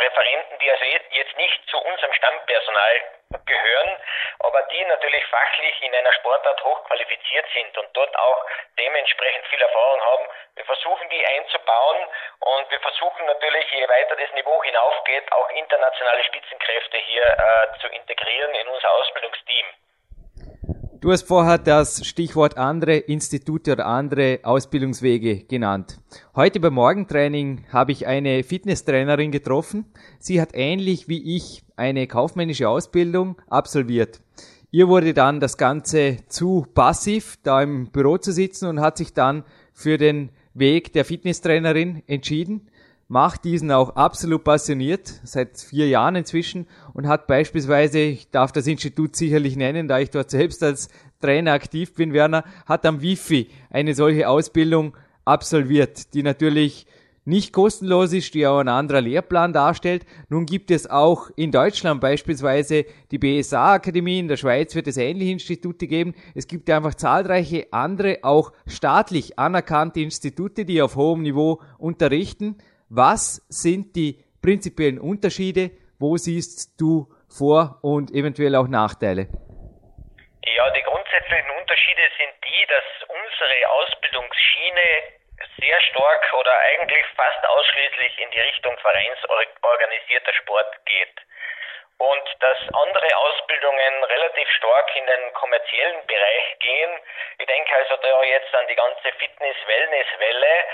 Referenten, 0.00 0.58
die 0.58 0.70
also 0.70 0.84
jetzt 0.84 1.36
nicht 1.36 1.70
zu 1.70 1.78
unserem 1.78 2.12
Stammpersonal 2.12 3.02
gehören, 3.44 3.96
aber 4.40 4.62
die 4.62 4.84
natürlich 4.84 5.24
fachlich 5.26 5.82
in 5.82 5.94
einer 5.94 6.12
Sportart 6.12 6.62
hochqualifiziert 6.62 7.46
sind 7.54 7.76
und 7.78 7.88
dort 7.96 8.16
auch 8.16 8.46
dementsprechend 8.78 9.46
viel 9.46 9.60
Erfahrung 9.60 10.00
haben. 10.00 10.28
Wir 10.54 10.64
versuchen 10.64 11.08
die 11.10 11.26
einzubauen 11.26 12.08
und 12.40 12.70
wir 12.70 12.80
versuchen 12.80 13.26
natürlich, 13.26 13.70
je 13.72 13.88
weiter 13.88 14.16
das 14.16 14.32
Niveau 14.32 14.62
hinaufgeht, 14.62 15.32
auch 15.32 15.50
internationale 15.50 16.24
Spitzenkräfte 16.24 16.98
hier 16.98 17.24
äh, 17.24 17.78
zu 17.80 17.88
integrieren 17.88 18.54
in 18.54 18.68
unser 18.68 18.90
Ausbildungsteam. 18.92 19.66
Du 21.06 21.12
hast 21.12 21.28
vorher 21.28 21.58
das 21.58 22.04
Stichwort 22.04 22.58
andere 22.58 22.96
Institute 22.96 23.70
oder 23.70 23.86
andere 23.86 24.40
Ausbildungswege 24.42 25.44
genannt. 25.44 26.00
Heute 26.34 26.58
beim 26.58 26.74
Morgentraining 26.74 27.64
habe 27.72 27.92
ich 27.92 28.08
eine 28.08 28.42
Fitnesstrainerin 28.42 29.30
getroffen. 29.30 29.84
Sie 30.18 30.40
hat 30.40 30.48
ähnlich 30.54 31.06
wie 31.06 31.36
ich 31.36 31.62
eine 31.76 32.08
kaufmännische 32.08 32.68
Ausbildung 32.68 33.40
absolviert. 33.46 34.20
Ihr 34.72 34.88
wurde 34.88 35.14
dann 35.14 35.38
das 35.38 35.56
Ganze 35.56 36.16
zu 36.26 36.66
passiv, 36.74 37.38
da 37.44 37.62
im 37.62 37.92
Büro 37.92 38.18
zu 38.18 38.32
sitzen 38.32 38.66
und 38.66 38.80
hat 38.80 38.96
sich 38.96 39.14
dann 39.14 39.44
für 39.72 39.98
den 39.98 40.30
Weg 40.54 40.92
der 40.92 41.04
Fitnesstrainerin 41.04 42.02
entschieden 42.08 42.68
macht 43.08 43.44
diesen 43.44 43.70
auch 43.70 43.96
absolut 43.96 44.42
passioniert, 44.42 45.20
seit 45.22 45.58
vier 45.58 45.88
Jahren 45.88 46.16
inzwischen 46.16 46.66
und 46.92 47.06
hat 47.06 47.26
beispielsweise, 47.26 48.00
ich 48.00 48.30
darf 48.30 48.52
das 48.52 48.66
Institut 48.66 49.14
sicherlich 49.14 49.56
nennen, 49.56 49.86
da 49.88 49.98
ich 50.00 50.10
dort 50.10 50.30
selbst 50.30 50.62
als 50.62 50.88
Trainer 51.20 51.52
aktiv 51.52 51.94
bin, 51.94 52.12
Werner, 52.12 52.44
hat 52.66 52.84
am 52.84 53.00
Wifi 53.00 53.48
eine 53.70 53.94
solche 53.94 54.28
Ausbildung 54.28 54.96
absolviert, 55.24 56.14
die 56.14 56.22
natürlich 56.22 56.86
nicht 57.26 57.52
kostenlos 57.52 58.12
ist, 58.12 58.32
die 58.34 58.46
auch 58.46 58.60
ein 58.60 58.68
anderer 58.68 59.00
Lehrplan 59.00 59.52
darstellt. 59.52 60.06
Nun 60.28 60.46
gibt 60.46 60.70
es 60.70 60.88
auch 60.88 61.28
in 61.34 61.50
Deutschland 61.50 62.00
beispielsweise 62.00 62.86
die 63.10 63.18
BSA-Akademie, 63.18 64.20
in 64.20 64.28
der 64.28 64.36
Schweiz 64.36 64.76
wird 64.76 64.86
es 64.86 64.96
ähnliche 64.96 65.32
Institute 65.32 65.88
geben. 65.88 66.14
Es 66.36 66.46
gibt 66.46 66.70
einfach 66.70 66.94
zahlreiche 66.94 67.66
andere, 67.72 68.18
auch 68.22 68.52
staatlich 68.66 69.40
anerkannte 69.40 70.00
Institute, 70.00 70.64
die 70.64 70.80
auf 70.80 70.94
hohem 70.94 71.22
Niveau 71.22 71.60
unterrichten. 71.78 72.56
Was 72.88 73.42
sind 73.48 73.96
die 73.96 74.22
prinzipiellen 74.40 75.00
Unterschiede? 75.00 75.70
Wo 75.98 76.16
siehst 76.16 76.78
du 76.80 77.10
Vor- 77.26 77.82
und 77.82 78.14
eventuell 78.14 78.54
auch 78.54 78.68
Nachteile? 78.68 79.26
Ja, 80.46 80.70
die 80.70 80.82
grundsätzlichen 80.86 81.50
Unterschiede 81.58 82.06
sind 82.14 82.30
die, 82.46 82.62
dass 82.70 82.86
unsere 83.10 83.58
Ausbildungsschiene 83.74 84.86
sehr 85.58 85.80
stark 85.90 86.22
oder 86.38 86.52
eigentlich 86.70 87.04
fast 87.16 87.42
ausschließlich 87.42 88.22
in 88.22 88.30
die 88.30 88.40
Richtung 88.40 88.78
vereinsorganisierter 88.78 90.34
Sport 90.38 90.70
geht. 90.86 91.16
Und 91.98 92.36
dass 92.40 92.58
andere 92.74 93.16
Ausbildungen 93.16 94.04
relativ 94.04 94.48
stark 94.50 94.94
in 94.96 95.06
den 95.06 95.32
kommerziellen 95.32 96.06
Bereich 96.06 96.58
gehen. 96.58 97.00
Ich 97.38 97.46
denke 97.46 97.74
also 97.74 97.96
da 97.96 98.22
jetzt 98.22 98.54
an 98.54 98.66
die 98.68 98.74
ganze 98.74 99.12
Fitness-Wellness-Welle 99.18 100.64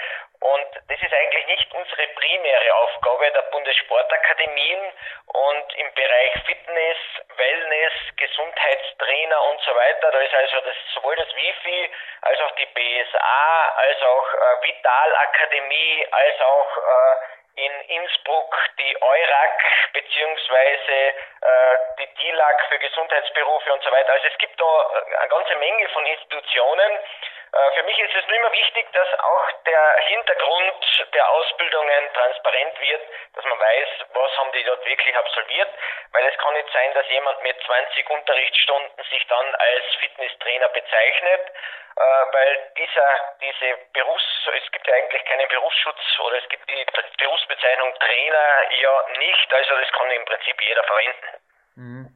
und 0.42 0.66
das 0.88 1.00
ist 1.00 1.14
eigentlich 1.14 1.46
nicht 1.46 1.72
unsere 1.72 2.06
primäre 2.08 2.74
Aufgabe 2.74 3.30
der 3.30 3.42
Bundessportakademien. 3.42 4.92
Und 5.26 5.74
im 5.74 5.94
Bereich 5.94 6.32
Fitness, 6.44 6.96
Wellness, 7.36 7.92
Gesundheitstrainer 8.16 9.40
und 9.50 9.60
so 9.60 9.72
weiter, 9.72 10.10
da 10.10 10.18
ist 10.18 10.34
also 10.34 10.60
das, 10.62 10.74
sowohl 10.94 11.14
das 11.14 11.32
Wifi 11.36 11.90
als 12.22 12.40
auch 12.40 12.50
die 12.56 12.66
BSA, 12.66 13.68
als 13.76 14.02
auch 14.02 14.34
äh, 14.34 14.62
Vitalakademie, 14.66 16.08
als 16.10 16.40
auch 16.40 16.76
äh, 16.76 17.41
in 17.56 17.72
Innsbruck 17.88 18.56
die 18.78 18.96
EURAC 19.02 19.92
beziehungsweise 19.92 20.92
äh, 20.92 21.76
die 21.98 22.14
DILAC 22.14 22.60
für 22.68 22.78
Gesundheitsberufe 22.78 23.72
und 23.72 23.82
so 23.82 23.90
weiter. 23.90 24.12
Also 24.12 24.26
es 24.26 24.38
gibt 24.38 24.58
da 24.60 24.64
äh, 24.64 25.16
eine 25.18 25.28
ganze 25.28 25.56
Menge 25.56 25.88
von 25.90 26.06
Institutionen, 26.06 26.98
für 27.52 27.82
mich 27.84 27.98
ist 27.98 28.14
es 28.16 28.26
nur 28.28 28.38
immer 28.38 28.52
wichtig, 28.52 28.86
dass 28.92 29.08
auch 29.20 29.52
der 29.66 29.96
Hintergrund 30.08 31.06
der 31.12 31.28
Ausbildungen 31.28 32.02
transparent 32.14 32.80
wird, 32.80 33.02
dass 33.34 33.44
man 33.44 33.60
weiß, 33.60 33.88
was 34.14 34.38
haben 34.38 34.52
die 34.52 34.64
dort 34.64 34.84
wirklich 34.86 35.16
absolviert, 35.16 35.68
weil 36.12 36.24
es 36.24 36.38
kann 36.38 36.54
nicht 36.54 36.68
sein, 36.72 36.94
dass 36.94 37.06
jemand 37.10 37.42
mit 37.42 37.56
20 37.60 38.08
Unterrichtsstunden 38.08 39.04
sich 39.10 39.26
dann 39.28 39.54
als 39.54 39.84
Fitnesstrainer 40.00 40.68
bezeichnet, 40.68 41.42
äh, 41.96 42.02
weil 42.32 42.56
dieser, 42.78 43.10
diese 43.44 43.68
Berufs, 43.92 44.24
es 44.56 44.72
gibt 44.72 44.86
ja 44.86 44.94
eigentlich 44.94 45.24
keinen 45.24 45.48
Berufsschutz 45.48 46.00
oder 46.24 46.38
es 46.38 46.48
gibt 46.48 46.64
die 46.70 46.86
Berufsbezeichnung 47.18 47.92
Trainer 48.00 48.48
ja 48.80 48.94
nicht, 49.18 49.52
also 49.52 49.76
das 49.76 49.92
kann 49.92 50.10
im 50.10 50.24
Prinzip 50.24 50.56
jeder 50.62 50.84
verwenden. 50.84 51.28
Mhm. 51.76 52.08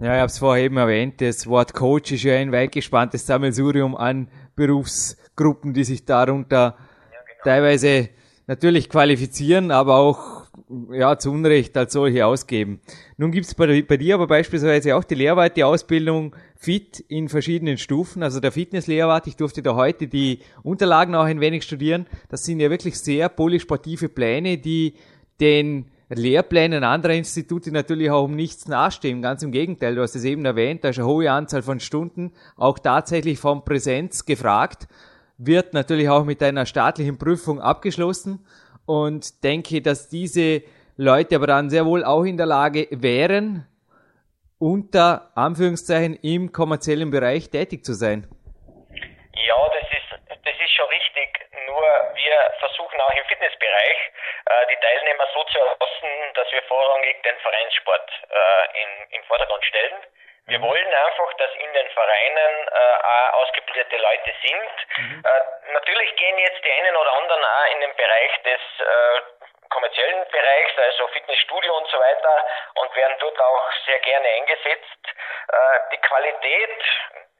Ja, 0.00 0.12
ich 0.12 0.20
habe 0.20 0.26
es 0.26 0.38
vorher 0.38 0.64
eben 0.64 0.76
erwähnt, 0.76 1.22
das 1.22 1.48
Wort 1.48 1.72
Coach 1.72 2.12
ist 2.12 2.24
ja 2.24 2.36
ein 2.36 2.52
weit 2.52 2.72
gespanntes 2.72 3.26
Sammelsurium 3.26 3.96
an 3.96 4.28
Berufsgruppen, 4.56 5.74
die 5.74 5.84
sich 5.84 6.04
darunter 6.04 6.58
ja, 6.58 7.18
genau. 7.26 7.44
teilweise 7.44 8.08
natürlich 8.46 8.88
qualifizieren, 8.88 9.70
aber 9.70 9.96
auch 9.96 10.46
ja, 10.90 11.18
zu 11.18 11.30
Unrecht 11.30 11.76
als 11.76 11.92
solche 11.92 12.26
ausgeben. 12.26 12.80
Nun 13.16 13.30
gibt 13.30 13.46
es 13.46 13.54
bei, 13.54 13.82
bei, 13.82 13.96
dir 13.96 14.14
aber 14.14 14.26
beispielsweise 14.26 14.96
auch 14.96 15.04
die 15.04 15.14
Lehrwart, 15.14 15.56
die 15.56 15.64
Ausbildung 15.64 16.34
Fit 16.56 17.04
in 17.08 17.28
verschiedenen 17.28 17.78
Stufen, 17.78 18.22
also 18.22 18.40
der 18.40 18.52
Fitnesslehrwart. 18.52 19.26
Ich 19.26 19.36
durfte 19.36 19.62
da 19.62 19.74
heute 19.74 20.08
die 20.08 20.40
Unterlagen 20.62 21.14
auch 21.14 21.24
ein 21.24 21.40
wenig 21.40 21.64
studieren. 21.64 22.06
Das 22.28 22.44
sind 22.44 22.60
ja 22.60 22.70
wirklich 22.70 22.98
sehr 22.98 23.28
polysportive 23.28 24.08
Pläne, 24.08 24.58
die 24.58 24.94
den 25.40 25.86
Lehrplänen 26.08 26.84
anderer 26.84 27.14
Institute 27.14 27.72
natürlich 27.72 28.10
auch 28.10 28.24
um 28.24 28.36
nichts 28.36 28.68
nachstehen. 28.68 29.22
Ganz 29.22 29.42
im 29.42 29.50
Gegenteil, 29.50 29.96
du 29.96 30.02
hast 30.02 30.14
es 30.14 30.24
eben 30.24 30.44
erwähnt, 30.44 30.84
da 30.84 30.90
ist 30.90 30.98
eine 30.98 31.08
hohe 31.08 31.30
Anzahl 31.30 31.62
von 31.62 31.80
Stunden 31.80 32.32
auch 32.56 32.78
tatsächlich 32.78 33.38
von 33.38 33.64
Präsenz 33.64 34.24
gefragt, 34.24 34.86
wird 35.38 35.74
natürlich 35.74 36.08
auch 36.08 36.24
mit 36.24 36.42
einer 36.42 36.64
staatlichen 36.64 37.18
Prüfung 37.18 37.60
abgeschlossen 37.60 38.46
und 38.86 39.42
denke, 39.42 39.82
dass 39.82 40.08
diese 40.08 40.62
Leute 40.96 41.36
aber 41.36 41.48
dann 41.48 41.70
sehr 41.70 41.84
wohl 41.84 42.04
auch 42.04 42.24
in 42.24 42.36
der 42.36 42.46
Lage 42.46 42.86
wären, 42.90 43.66
unter 44.58 45.36
Anführungszeichen 45.36 46.14
im 46.22 46.52
kommerziellen 46.52 47.10
Bereich 47.10 47.50
tätig 47.50 47.84
zu 47.84 47.92
sein. 47.92 48.26
Ja, 48.90 49.56
das 49.68 49.88
ist, 49.90 50.38
das 50.44 50.54
ist 50.54 50.72
schon 50.72 50.86
richtig. 50.88 51.28
Nur 51.66 51.82
wir 52.26 52.52
versuchen 52.58 53.00
auch 53.00 53.14
im 53.14 53.24
Fitnessbereich 53.26 53.98
äh, 54.46 54.66
die 54.70 54.76
Teilnehmer 54.76 55.26
so 55.32 55.44
zu 55.44 55.58
erfassen, 55.58 56.10
dass 56.34 56.50
wir 56.52 56.62
vorrangig 56.64 57.22
den 57.22 57.38
Vereinssport 57.38 58.10
äh, 58.30 58.82
in, 58.82 59.10
im 59.10 59.24
Vordergrund 59.24 59.64
stellen. 59.64 59.94
Wir 60.46 60.58
mhm. 60.58 60.64
wollen 60.64 60.94
einfach, 60.94 61.32
dass 61.34 61.50
in 61.56 61.72
den 61.72 61.88
Vereinen 61.90 62.68
äh, 62.68 63.06
auch 63.06 63.42
ausgebildete 63.42 63.96
Leute 63.96 64.32
sind. 64.42 64.76
Mhm. 64.96 65.22
Äh, 65.24 65.72
natürlich 65.72 66.16
gehen 66.16 66.38
jetzt 66.38 66.64
die 66.64 66.72
einen 66.72 66.96
oder 66.96 67.12
anderen 67.14 67.44
auch 67.44 67.72
in 67.72 67.80
den 67.80 67.94
Bereich 67.96 68.42
des 68.42 68.60
äh, 68.78 69.20
kommerziellen 69.70 70.28
Bereichs, 70.30 70.78
also 70.78 71.08
Fitnessstudio 71.08 71.76
und 71.76 71.88
so 71.88 71.98
weiter, 71.98 72.46
und 72.74 72.94
werden 72.94 73.16
dort 73.18 73.40
auch 73.40 73.72
sehr 73.86 73.98
gerne 74.00 74.28
eingesetzt. 74.28 75.02
Äh, 75.48 75.80
die 75.92 75.98
Qualität 75.98 76.82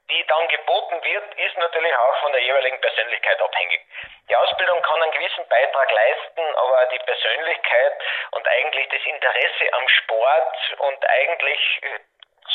die 0.09 0.25
dann 0.27 0.47
geboten 0.47 1.03
wird, 1.03 1.35
ist 1.35 1.57
natürlich 1.57 1.95
auch 1.95 2.15
von 2.21 2.31
der 2.31 2.41
jeweiligen 2.41 2.79
Persönlichkeit 2.79 3.41
abhängig. 3.41 3.81
Die 4.29 4.35
Ausbildung 4.35 4.81
kann 4.81 5.01
einen 5.01 5.11
gewissen 5.11 5.47
Beitrag 5.47 5.91
leisten, 5.91 6.55
aber 6.55 6.85
die 6.85 6.99
Persönlichkeit 6.99 7.93
und 8.31 8.47
eigentlich 8.47 8.87
das 8.89 9.03
Interesse 9.05 9.73
am 9.73 9.87
Sport 9.89 10.57
und 10.79 11.09
eigentlich 11.09 11.79
äh, 11.81 11.99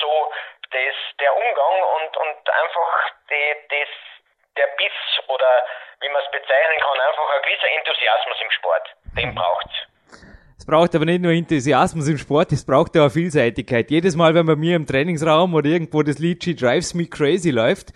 so 0.01 0.33
das, 0.71 0.95
der 1.21 1.37
Umgang 1.37 1.83
und, 1.97 2.17
und 2.17 2.51
einfach 2.51 3.11
die, 3.29 3.57
das, 3.69 3.89
der 4.57 4.67
Biss 4.79 5.29
oder 5.29 5.67
wie 6.01 6.09
man 6.09 6.23
es 6.23 6.31
bezeichnen 6.31 6.81
kann, 6.81 7.01
einfach 7.01 7.31
ein 7.35 7.43
gewisser 7.43 7.69
Enthusiasmus 7.69 8.41
im 8.41 8.51
Sport. 8.51 8.89
Den 9.17 9.35
braucht's. 9.35 9.87
Es 10.59 10.65
braucht 10.65 10.95
aber 10.95 11.05
nicht 11.05 11.23
nur 11.23 11.33
Enthusiasmus 11.33 12.07
im 12.09 12.19
Sport, 12.19 12.53
es 12.53 12.65
braucht 12.65 12.97
auch 12.97 13.11
Vielseitigkeit. 13.11 13.91
Jedes 13.91 14.15
Mal, 14.15 14.35
wenn 14.35 14.47
bei 14.47 14.57
mir 14.57 14.77
im 14.77 14.87
Trainingsraum 14.87 15.55
oder 15.55 15.69
irgendwo 15.69 16.03
das 16.03 16.19
Lied 16.19 16.45
She 16.45 16.55
Drives 16.55 16.95
Me 16.95 17.07
Crazy 17.07 17.51
läuft, 17.51 17.93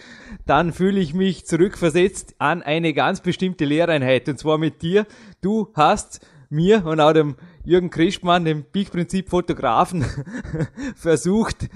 dann 0.46 0.72
fühle 0.72 1.00
ich 1.00 1.14
mich 1.14 1.46
zurückversetzt 1.46 2.34
an 2.38 2.62
eine 2.62 2.92
ganz 2.92 3.20
bestimmte 3.20 3.64
Lehreinheit. 3.64 4.28
Und 4.28 4.38
zwar 4.38 4.58
mit 4.58 4.82
dir. 4.82 5.06
Du 5.40 5.68
hast 5.74 6.26
mir 6.50 6.84
und 6.86 7.00
auch 7.00 7.12
dem 7.12 7.36
Jürgen 7.64 7.90
Christmann, 7.90 8.44
dem 8.44 8.62
Peak-Prinzip-Fotografen, 8.64 10.04
versucht, 10.96 11.68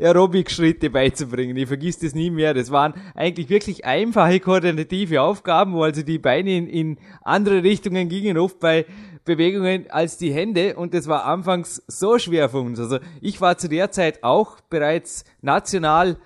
Aerobic-Schritte 0.00 0.90
beizubringen. 0.90 1.56
Ich 1.56 1.68
vergiss 1.68 1.98
das 2.00 2.14
nie 2.14 2.30
mehr. 2.30 2.52
Das 2.52 2.72
waren 2.72 2.94
eigentlich 3.14 3.48
wirklich 3.48 3.84
einfache 3.84 4.40
koordinative 4.40 5.22
Aufgaben, 5.22 5.74
wo 5.74 5.84
also 5.84 6.02
die 6.02 6.18
Beine 6.18 6.56
in, 6.56 6.66
in 6.66 6.98
andere 7.22 7.62
Richtungen 7.62 8.08
gingen, 8.08 8.38
oft 8.38 8.58
bei 8.58 8.86
Bewegungen 9.26 9.90
als 9.90 10.16
die 10.16 10.32
Hände 10.32 10.76
und 10.76 10.94
das 10.94 11.06
war 11.06 11.26
anfangs 11.26 11.82
so 11.86 12.18
schwer 12.18 12.48
für 12.48 12.60
uns. 12.60 12.80
Also 12.80 12.98
ich 13.20 13.40
war 13.42 13.58
zu 13.58 13.68
der 13.68 13.90
Zeit 13.90 14.22
auch 14.22 14.60
bereits 14.70 15.24
national 15.42 16.16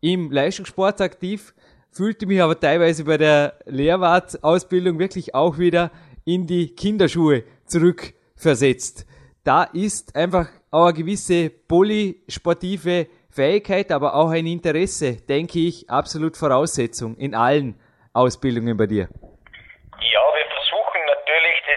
im 0.00 0.30
Leistungssport 0.30 1.00
aktiv, 1.02 1.52
fühlte 1.90 2.26
mich 2.26 2.40
aber 2.40 2.58
teilweise 2.58 3.04
bei 3.04 3.18
der 3.18 3.58
Lehrwart-Ausbildung 3.66 4.98
wirklich 4.98 5.34
auch 5.34 5.58
wieder 5.58 5.90
in 6.24 6.46
die 6.46 6.68
Kinderschuhe 6.68 7.44
zurückversetzt. 7.66 9.06
Da 9.42 9.64
ist 9.64 10.16
einfach 10.16 10.48
auch 10.70 10.86
eine 10.86 10.94
gewisse 10.94 11.50
polysportive 11.50 13.08
Fähigkeit, 13.28 13.92
aber 13.92 14.14
auch 14.14 14.30
ein 14.30 14.46
Interesse, 14.46 15.16
denke 15.16 15.58
ich, 15.58 15.90
absolut 15.90 16.36
Voraussetzung 16.36 17.16
in 17.16 17.34
allen 17.34 17.74
Ausbildungen 18.12 18.76
bei 18.76 18.86
dir. 18.86 19.08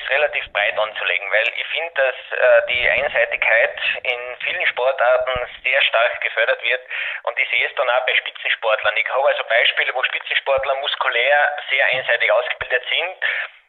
Relativ 0.10 0.52
breit 0.54 0.78
anzulegen, 0.78 1.32
weil 1.32 1.48
ich 1.56 1.68
finde, 1.68 1.92
dass 1.96 2.40
äh, 2.40 2.68
die 2.70 2.90
Einseitigkeit 2.90 3.80
in 4.04 4.38
vielen 4.44 4.66
Sportarten 4.68 5.50
sehr 5.64 5.82
stark 5.82 6.22
gefördert 6.22 6.62
wird 6.64 6.82
und 7.24 7.38
ich 7.40 7.50
sehe 7.50 7.68
es 7.68 7.76
dann 7.76 7.90
auch 7.90 8.06
bei 8.06 8.16
Spitzensportlern. 8.16 8.96
Ich 8.98 9.10
habe 9.10 9.28
also 9.28 9.44
Beispiele, 9.44 9.94
wo 9.94 10.04
Spitzensportler 10.04 10.76
muskulär 10.76 11.58
sehr 11.70 11.86
einseitig 11.88 12.32
ausgebildet 12.32 12.84
sind 12.90 13.18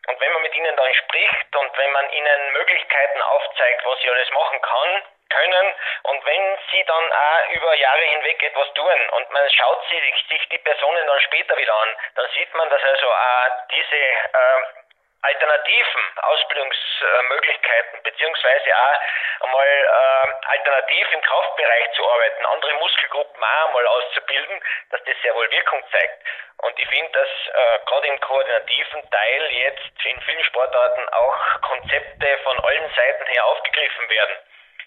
und 0.09 0.21
wenn 0.21 0.33
man 0.33 0.43
mit 0.43 0.55
ihnen 0.55 0.77
dann 0.77 0.95
spricht 0.95 1.57
und 1.57 1.77
wenn 1.77 1.93
man 1.93 2.11
ihnen 2.11 2.53
Möglichkeiten 2.53 3.23
aufzeigt, 3.23 3.85
was 3.85 4.01
sie 4.01 4.11
alles 4.11 4.31
machen 4.31 4.61
kann, 4.63 5.03
können 5.29 5.75
und 6.05 6.25
wenn 6.25 6.59
sie 6.73 6.85
dann 6.85 7.13
auch 7.13 7.51
über 7.51 7.75
Jahre 7.75 8.03
hinweg 8.03 8.43
etwas 8.43 8.73
tun 8.75 9.09
und 9.17 9.31
man 9.31 9.51
schaut 9.51 9.87
sich, 9.89 10.27
sich 10.29 10.49
die 10.49 10.59
Personen 10.59 11.07
dann 11.07 11.21
später 11.21 11.57
wieder 11.57 11.75
an, 11.75 11.95
dann 12.15 12.29
sieht 12.35 12.55
man, 12.55 12.69
dass 12.71 12.83
also 12.83 13.07
auch 13.13 13.49
diese 13.71 13.97
äh, 13.97 14.78
alternativen 15.23 16.03
Ausbildungsmöglichkeiten 16.23 18.03
beziehungsweise 18.03 18.71
auch 18.77 19.45
einmal 19.45 19.67
äh, 19.67 20.47
alternativ 20.47 21.13
im 21.13 21.21
Kraftbereich 21.23 21.93
zu 21.93 22.09
arbeiten, 22.09 22.47
andere 22.47 22.75
Muskelgruppen 22.75 23.43
auch 23.43 23.67
einmal 23.67 23.87
auszubilden, 23.87 24.61
dass 24.91 25.03
das 25.05 25.17
sehr 25.23 25.35
wohl 25.35 25.51
Wirkung 25.51 25.83
zeigt. 25.91 26.23
Und 26.59 26.79
ich 26.79 26.89
finde, 26.89 27.11
dass 27.13 27.29
äh, 27.29 27.79
gerade 27.87 28.07
im 28.09 28.21
koordinativen 28.21 29.11
Teil 29.11 29.53
jetzt 29.53 30.07
in 30.07 30.21
vielen 30.23 30.45
Sportarten 30.45 31.09
auch 31.11 31.61
Konzepte 31.63 32.39
von 32.45 32.59
allen 32.65 32.95
Seiten 32.95 33.27
her 33.27 33.47
aufgegriffen 33.47 34.09
werden. 34.11 34.37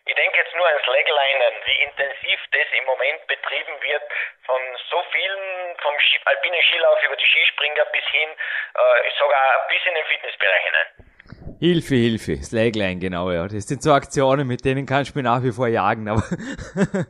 Ich 0.05 0.15
denke 0.15 0.37
jetzt 0.37 0.55
nur 0.55 0.67
an 0.67 0.79
Slaglinen, 0.83 1.53
wie 1.65 1.83
intensiv 1.83 2.39
das 2.51 2.67
im 2.77 2.85
Moment 2.85 3.27
betrieben 3.27 3.81
wird, 3.81 4.03
von 4.45 4.61
so 4.89 5.03
vielen, 5.11 5.77
vom 5.77 5.95
alpinen 6.25 6.61
Skilauf 6.63 7.03
über 7.03 7.15
die 7.15 7.25
Skispringer 7.25 7.85
bis 7.85 8.05
hin, 8.05 8.29
äh, 8.29 9.11
sogar 9.19 9.67
bis 9.69 9.85
in 9.85 9.95
den 9.95 10.05
Fitnessbereich 10.05 10.63
hinein. 10.65 11.50
Hilfe, 11.63 11.93
Hilfe, 11.93 12.37
Slagline, 12.41 12.97
genau, 12.97 13.29
ja. 13.29 13.47
Das 13.47 13.67
sind 13.67 13.83
so 13.83 13.93
Aktionen, 13.93 14.47
mit 14.47 14.65
denen 14.65 14.87
kannst 14.87 15.11
du 15.11 15.19
mich 15.19 15.23
nach 15.23 15.43
wie 15.43 15.51
vor 15.51 15.67
jagen, 15.67 16.07
aber 16.07 16.23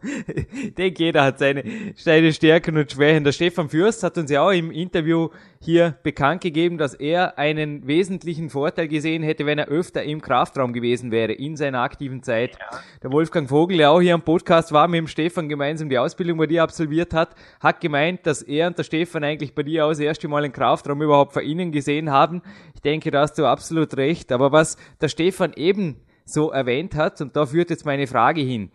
ich 0.62 0.75
denke, 0.75 1.05
jeder 1.05 1.24
hat 1.24 1.39
seine, 1.39 1.63
seine 1.96 2.34
Stärken 2.34 2.75
und 2.75 2.91
Schwächen. 2.91 3.24
Der 3.24 3.31
Stefan 3.31 3.70
Fürst 3.70 4.03
hat 4.03 4.17
uns 4.17 4.29
ja 4.29 4.41
auch 4.46 4.51
im 4.51 4.70
Interview 4.70 5.29
hier 5.63 5.96
bekannt 6.03 6.41
gegeben, 6.41 6.77
dass 6.77 6.96
er 6.96 7.38
einen 7.38 7.88
wesentlichen 7.88 8.50
Vorteil 8.50 8.88
gesehen 8.88 9.22
hätte, 9.24 9.46
wenn 9.46 9.60
er 9.60 9.67
öfter 9.67 10.03
im 10.03 10.20
Kraftraum 10.20 10.74
gewesen 10.74 11.12
wäre 11.12 11.31
in 11.31 11.55
seiner 11.55 11.81
aktiven 11.81 12.24
Zeit. 12.24 12.58
Ja. 12.60 12.79
Der 13.03 13.12
Wolfgang 13.13 13.48
Vogel, 13.48 13.77
der 13.77 13.91
auch 13.91 14.01
hier 14.01 14.15
am 14.15 14.24
Podcast 14.24 14.74
war, 14.74 14.88
mit 14.88 14.98
dem 14.98 15.08
Stefan 15.08 15.48
gemeinsam 15.48 15.88
die 15.88 16.00
Ausbildung 16.00 16.39
bei 16.39 16.48
dir 16.48 16.63
absolviert 16.63 17.13
hat, 17.13 17.36
hat 17.60 17.79
gemeint, 17.79 18.25
dass 18.25 18.41
er 18.41 18.67
und 18.67 18.77
der 18.77 18.84
Stefan 18.84 19.24
eigentlich 19.24 19.53
bei 19.53 19.63
dir 19.63 19.86
auch 19.86 19.89
das 19.89 20.00
erste 20.00 20.27
Mal 20.27 20.43
einen 20.43 20.51
Kraftraum 20.51 21.01
überhaupt 21.01 21.31
vor 21.34 21.43
ihnen 21.43 21.72
gesehen 21.72 22.10
haben. 22.10 22.41
Ich 22.74 22.81
denke, 22.81 23.12
da 23.12 23.22
hast 23.22 23.38
du 23.38 23.46
absolut 23.46 23.96
recht. 23.96 24.31
Aber 24.41 24.57
was 24.57 24.75
der 25.00 25.07
Stefan 25.07 25.53
eben 25.53 25.98
so 26.25 26.51
erwähnt 26.51 26.95
hat, 26.95 27.21
und 27.21 27.36
da 27.36 27.45
führt 27.45 27.69
jetzt 27.69 27.86
meine 27.86 28.07
Frage 28.07 28.41
hin. 28.41 28.71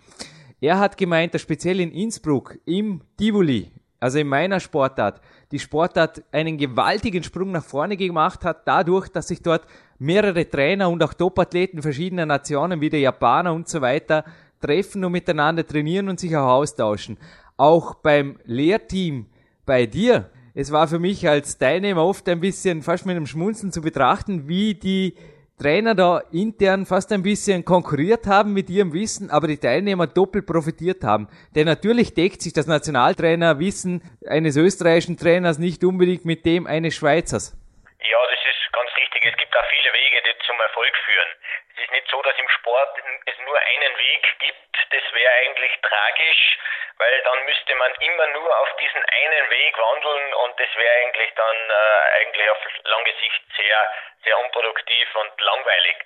Er 0.61 0.79
hat 0.79 0.97
gemeint, 0.97 1.35
dass 1.35 1.43
speziell 1.43 1.81
in 1.81 1.91
Innsbruck 1.91 2.59
im 2.65 3.01
Tivoli, 3.19 3.71
also 3.99 4.19
in 4.19 4.29
meiner 4.29 4.61
Sportart, 4.61 5.21
die 5.51 5.59
Sportart 5.59 6.23
einen 6.33 6.57
gewaltigen 6.57 7.23
Sprung 7.23 7.51
nach 7.51 7.65
vorne 7.65 7.97
gemacht 7.97 8.45
hat, 8.45 8.67
dadurch, 8.67 9.09
dass 9.09 9.29
sich 9.29 9.43
dort 9.43 9.67
mehrere 9.99 10.49
Trainer 10.49 10.89
und 10.89 11.03
auch 11.03 11.15
Topathleten 11.15 11.83
verschiedener 11.83 12.27
Nationen 12.27 12.81
wie 12.81 12.91
der 12.91 13.01
Japaner 13.01 13.53
und 13.53 13.69
so 13.69 13.81
weiter 13.81 14.25
treffen 14.61 15.05
und 15.05 15.13
miteinander 15.13 15.67
trainieren 15.67 16.09
und 16.09 16.21
sich 16.21 16.37
auch 16.37 16.49
austauschen. 16.49 17.19
Auch 17.57 17.97
beim 17.97 18.39
Lehrteam 18.45 19.27
bei 19.65 19.87
dir, 19.87 20.31
es 20.55 20.73
war 20.73 20.89
für 20.89 20.99
mich 20.99 21.29
als 21.29 21.59
Teilnehmer 21.59 22.05
oft 22.05 22.29
ein 22.29 22.41
bisschen 22.41 22.83
fast 22.83 23.05
mit 23.05 23.17
einem 23.17 23.27
Schmunzeln 23.27 23.73
zu 23.73 23.83
betrachten, 23.83 24.49
wie 24.49 24.75
die 24.75 25.15
Trainer 25.59 25.95
da 25.95 26.21
intern 26.33 26.85
fast 26.85 27.13
ein 27.13 27.23
bisschen 27.23 27.65
konkurriert 27.65 28.27
haben 28.27 28.53
mit 28.53 28.69
ihrem 28.69 28.93
Wissen, 28.93 29.31
aber 29.31 29.49
die 29.49 29.57
Teilnehmer 29.57 30.07
doppelt 30.07 30.45
profitiert 30.45 31.03
haben. 31.03 31.29
Denn 31.55 31.65
natürlich 31.65 32.13
deckt 32.13 32.43
sich 32.43 32.53
das 32.53 32.67
Nationaltrainerwissen 32.67 34.03
eines 34.29 34.57
österreichischen 34.57 35.17
Trainers 35.17 35.59
nicht 35.59 35.83
unbedingt 35.83 36.27
mit 36.27 36.45
dem 36.45 36.67
eines 36.67 36.95
Schweizers. 36.95 37.57
Ja, 38.05 38.19
das 38.29 38.41
ist 38.45 38.73
ganz 38.73 38.91
richtig. 39.01 39.25
Es 39.25 39.37
gibt 39.39 39.57
auch 39.57 39.69
viele 39.73 39.93
Wege, 39.97 40.17
die 40.29 40.47
zum 40.47 40.61
Erfolg 40.61 40.93
führen. 41.09 41.31
Es 41.73 41.83
ist 41.85 41.86
nicht 41.97 42.11
so, 42.11 42.21
dass 42.23 42.37
im 42.37 42.49
Sport 42.51 42.99
es 43.25 43.39
nur 43.39 43.59
einen 43.59 43.99
Weg 43.99 44.39
gibt. 44.39 44.57
Das 44.91 45.03
wäre 45.13 45.33
eigentlich 45.33 45.73
tragisch, 45.81 46.59
weil 46.99 47.23
dann 47.23 47.45
müsste 47.45 47.75
man 47.75 47.95
immer 47.95 48.27
nur 48.29 48.59
auf 48.61 48.77
diesen 48.77 49.03
einen 49.05 49.51
Weg 49.51 49.79
wandeln 49.79 50.35
und 50.35 50.61
das 50.61 50.69
wäre 50.77 50.95
eigentlich 51.01 51.33
dann 51.35 51.71
äh, 51.71 52.21
eigentlich 52.21 52.51
auf 52.51 52.59
lange 52.85 53.13
Sicht 53.21 53.43
sehr 53.57 53.93
sehr 54.25 54.39
unproduktiv 54.39 55.17
und 55.17 55.41
langweilig. 55.41 55.97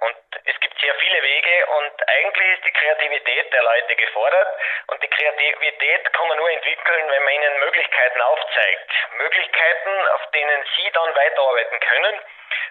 Und 0.00 0.16
es 0.44 0.58
gibt 0.60 0.78
sehr 0.80 0.94
viele 0.94 1.22
Wege 1.22 1.66
und 1.66 2.08
eigentlich 2.08 2.52
ist 2.54 2.64
die 2.64 2.72
Kreativität 2.72 3.52
der 3.52 3.62
Leute 3.62 3.96
gefordert 3.96 4.48
und 4.88 5.02
die 5.02 5.08
Kreativität 5.08 6.12
kann 6.12 6.28
man 6.28 6.38
nur 6.38 6.50
entwickeln, 6.50 7.10
wenn 7.10 7.22
man 7.24 7.34
ihnen 7.34 7.58
Möglichkeiten 7.60 8.20
aufzeigt. 8.22 8.90
Möglichkeiten, 9.16 10.06
auf 10.14 10.30
denen 10.30 10.64
sie 10.76 10.90
dann 10.92 11.14
weiterarbeiten 11.14 11.80
können 11.80 12.20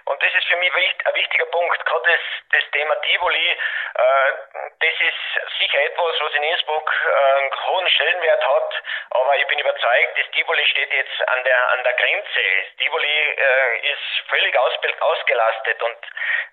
und 0.06 0.22
das 0.22 0.34
ist 0.34 0.48
für 0.48 0.58
mich 0.58 0.72
ein 0.76 1.16
wichtiger 1.16 1.46
Punkt. 1.46 1.86
Gerade 1.86 2.12
das, 2.12 2.62
das 2.62 2.72
Thema 2.72 2.96
Tivoli, 3.02 3.52
äh, 3.52 4.32
das 4.80 4.94
ist 5.00 5.60
sicher 5.60 5.82
etwas, 5.82 6.16
was 6.22 6.34
in 6.34 6.44
Innsbruck 6.44 6.92
äh, 7.06 7.38
einen 7.38 7.68
hohen 7.68 7.90
Stellenwert 7.90 8.44
hat. 8.44 8.84
Aber 9.12 9.36
ich 9.38 9.48
bin 9.48 9.60
überzeugt, 9.60 10.18
das 10.18 10.32
Tivoli 10.32 10.66
steht 10.66 10.94
jetzt 10.94 11.30
an 11.30 11.44
der, 11.44 11.70
an 11.70 11.84
der 11.84 11.94
Grenze. 11.94 12.42
Das 12.66 12.76
Tivoli 12.78 13.08
äh, 13.08 13.92
ist 13.92 14.30
völlig 14.30 14.58
aus, 14.58 14.74
ausgelastet. 15.00 15.82
Und 15.82 15.98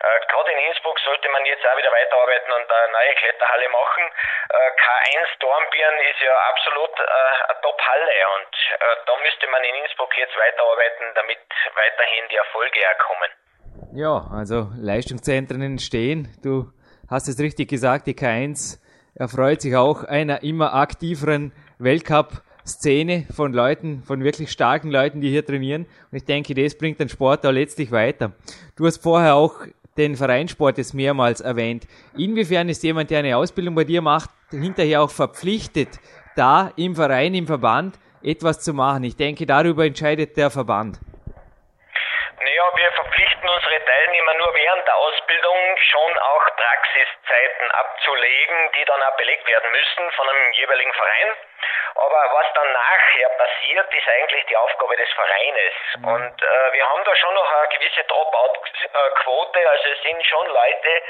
äh, 0.00 0.20
gerade 0.28 0.52
in 0.52 0.58
Innsbruck 0.58 0.98
sollte 1.00 1.28
man 1.28 1.44
jetzt 1.46 1.66
auch 1.66 1.76
wieder 1.76 1.92
weiterarbeiten 1.92 2.52
und 2.52 2.70
eine 2.70 2.92
neue 2.92 3.14
Kletterhalle 3.14 3.68
machen. 3.68 4.12
Äh, 4.50 4.70
K1 4.70 5.28
Dornbirn 5.40 5.98
ist 6.00 6.20
ja 6.20 6.36
absolut 6.48 7.00
äh, 7.00 7.02
eine 7.02 7.60
Top-Halle. 7.62 8.28
Und 8.36 8.48
da 9.06 9.16
müsste 9.16 9.46
man 9.48 9.64
in 9.64 9.74
Innsbruck 9.74 10.16
jetzt 10.16 10.36
weiterarbeiten, 10.36 11.14
damit 11.14 11.38
weiterhin 11.74 12.28
die 12.28 12.36
Erfolge 12.36 12.82
erkommen. 12.82 13.17
Ja, 13.94 14.26
also 14.30 14.70
Leistungszentren 14.76 15.62
entstehen. 15.62 16.28
Du 16.42 16.70
hast 17.08 17.28
es 17.28 17.38
richtig 17.38 17.68
gesagt, 17.68 18.06
die 18.06 18.14
K1 18.14 18.78
erfreut 19.14 19.62
sich 19.62 19.76
auch 19.76 20.04
einer 20.04 20.42
immer 20.42 20.74
aktiveren 20.74 21.52
Weltcup-Szene 21.78 23.26
von 23.34 23.52
Leuten, 23.52 24.02
von 24.02 24.22
wirklich 24.22 24.52
starken 24.52 24.90
Leuten, 24.90 25.20
die 25.20 25.30
hier 25.30 25.44
trainieren. 25.44 25.86
Und 26.10 26.16
ich 26.18 26.24
denke, 26.24 26.54
das 26.54 26.76
bringt 26.76 27.00
den 27.00 27.08
Sport 27.08 27.46
auch 27.46 27.50
letztlich 27.50 27.90
weiter. 27.90 28.32
Du 28.76 28.86
hast 28.86 29.02
vorher 29.02 29.34
auch 29.34 29.54
den 29.96 30.16
Vereinssport 30.16 30.78
jetzt 30.78 30.94
mehrmals 30.94 31.40
erwähnt. 31.40 31.86
Inwiefern 32.16 32.68
ist 32.68 32.82
jemand, 32.82 33.10
der 33.10 33.20
eine 33.20 33.36
Ausbildung 33.36 33.74
bei 33.74 33.84
dir 33.84 34.02
macht, 34.02 34.30
hinterher 34.50 35.02
auch 35.02 35.10
verpflichtet, 35.10 35.98
da 36.36 36.72
im 36.76 36.94
Verein, 36.94 37.34
im 37.34 37.46
Verband 37.46 37.98
etwas 38.22 38.60
zu 38.60 38.74
machen? 38.74 39.04
Ich 39.04 39.16
denke, 39.16 39.46
darüber 39.46 39.86
entscheidet 39.86 40.36
der 40.36 40.50
Verband. 40.50 41.00
Naja, 42.38 42.62
wir 42.76 42.92
verpflichten 42.92 43.27
Teilnehmer 44.18 44.34
nur 44.34 44.54
während 44.54 44.86
der 44.86 44.96
Ausbildung 44.96 45.76
schon 45.90 46.18
auch 46.18 46.44
Praxiszeiten 46.56 47.70
abzulegen, 47.70 48.72
die 48.72 48.84
dann 48.84 49.02
auch 49.02 49.16
belegt 49.16 49.46
werden 49.46 49.70
müssen 49.70 50.10
von 50.12 50.28
einem 50.28 50.52
jeweiligen 50.52 50.92
Verein. 50.92 51.36
Aber 51.94 52.34
was 52.34 52.46
dann 52.54 52.72
nachher 52.72 53.28
passiert, 53.30 53.94
ist 53.94 54.08
eigentlich 54.08 54.44
die 54.46 54.56
Aufgabe 54.56 54.96
des 54.96 55.10
Vereines. 55.12 55.74
Mhm. 55.96 56.04
Und 56.08 56.42
äh, 56.42 56.72
wir 56.72 56.88
haben 56.88 57.04
da 57.04 57.16
schon 57.16 57.34
noch 57.34 57.52
eine 57.52 57.68
gewisse 57.68 58.04
Dropout-Quote. 58.04 59.70
Also 59.70 59.88
es 59.90 60.02
sind 60.02 60.26
schon 60.26 60.46
Leute, 60.46 61.02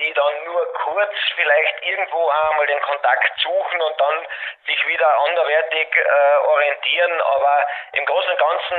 die 0.00 0.12
dann 0.14 0.44
nur 0.44 0.64
kurz 0.84 1.12
vielleicht 1.36 1.76
irgendwo 1.84 2.28
einmal 2.28 2.66
den 2.66 2.80
Kontakt 2.80 3.32
suchen 3.42 3.80
und 3.80 3.94
dann 4.00 4.16
sich 4.66 4.80
wieder 4.86 5.08
anderwertig 5.28 5.88
äh, 5.94 6.36
orientieren. 6.48 7.20
Aber 7.20 7.54
im 7.92 8.04
Großen 8.04 8.30
und 8.30 8.40
Ganzen 8.40 8.78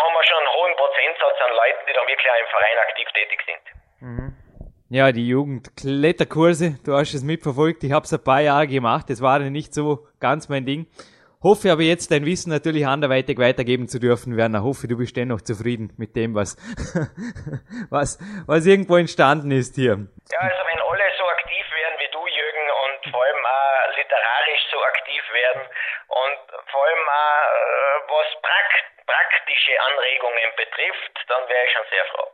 haben 0.00 0.14
wir 0.14 0.24
schon 0.24 0.38
einen 0.38 0.54
hohen 0.54 0.76
Prozentsatz 0.76 1.36
an 1.40 1.52
Leuten, 1.52 1.86
die 1.86 1.92
dann 1.92 2.06
wirklich 2.06 2.30
auch 2.30 2.40
im 2.40 2.46
Verein 2.48 2.78
aktiv 2.78 3.08
tätig 3.12 3.40
sind. 3.46 3.64
Mhm. 4.00 4.36
Ja, 4.90 5.12
die 5.12 5.26
Jugendkletterkurse, 5.28 6.78
du 6.84 6.92
hast 6.92 7.14
es 7.14 7.24
mitverfolgt, 7.24 7.82
ich 7.82 7.92
habe 7.92 8.04
es 8.04 8.12
ein 8.12 8.22
paar 8.22 8.40
Jahre 8.40 8.66
gemacht, 8.66 9.06
das 9.08 9.20
war 9.22 9.38
nicht 9.38 9.74
so 9.74 10.06
ganz 10.20 10.48
mein 10.48 10.66
Ding. 10.66 10.86
Hoffe 11.44 11.70
aber 11.70 11.82
jetzt 11.82 12.10
dein 12.10 12.24
Wissen 12.24 12.48
natürlich 12.48 12.86
anderweitig 12.86 13.36
weitergeben 13.36 13.86
zu 13.86 14.00
dürfen, 14.00 14.38
Werner. 14.38 14.62
Hoffe, 14.64 14.88
du 14.88 14.96
bist 14.96 15.14
dennoch 15.14 15.42
zufrieden 15.42 15.92
mit 15.98 16.16
dem, 16.16 16.34
was, 16.34 16.56
was, 17.90 18.18
was 18.46 18.64
irgendwo 18.64 18.96
entstanden 18.96 19.50
ist 19.50 19.74
hier. 19.74 20.08
Ja, 20.32 20.38
also 20.40 20.62
wenn 20.64 20.80
alle 20.80 21.04
so 21.18 21.24
aktiv 21.36 21.64
wären 21.76 22.00
wie 22.00 22.10
du, 22.16 22.24
Jürgen, 22.24 22.64
und 22.80 23.12
vor 23.12 23.22
allem 23.22 23.44
auch 23.44 23.92
literarisch 23.92 24.64
so 24.72 24.78
aktiv 24.88 25.22
werden 25.36 25.62
und 26.08 26.40
vor 26.72 26.80
allem 26.80 27.04
auch 27.12 27.44
äh, 27.52 28.08
was 28.08 28.28
prakt 28.40 28.84
praktische 29.04 29.76
Anregungen 29.84 30.48
betrifft, 30.56 31.14
dann 31.28 31.42
wäre 31.52 31.64
ich 31.66 31.72
schon 31.76 31.86
sehr 31.92 32.06
froh. 32.08 32.30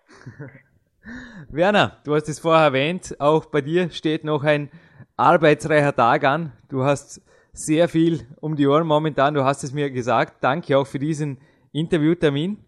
Werner, 1.57 2.01
du 2.05 2.15
hast 2.15 2.29
es 2.29 2.39
vorher 2.39 2.67
erwähnt, 2.67 3.17
auch 3.19 3.47
bei 3.47 3.61
dir 3.61 3.91
steht 3.91 4.23
noch 4.23 4.45
ein 4.45 4.71
arbeitsreicher 5.17 5.97
Tag 5.97 6.23
an. 6.23 6.53
Du 6.69 6.85
hast 6.85 7.21
sehr 7.53 7.89
viel 7.89 8.27
um 8.41 8.57
die 8.57 8.67
Ohren 8.67 8.87
momentan, 8.87 9.35
du 9.35 9.45
hast 9.45 9.65
es 9.65 9.73
mir 9.73 9.91
gesagt. 9.91 10.43
Danke 10.43 10.79
auch 10.79 10.87
für 10.87 10.99
diesen 10.99 11.39
Interviewtermin. 11.73 12.59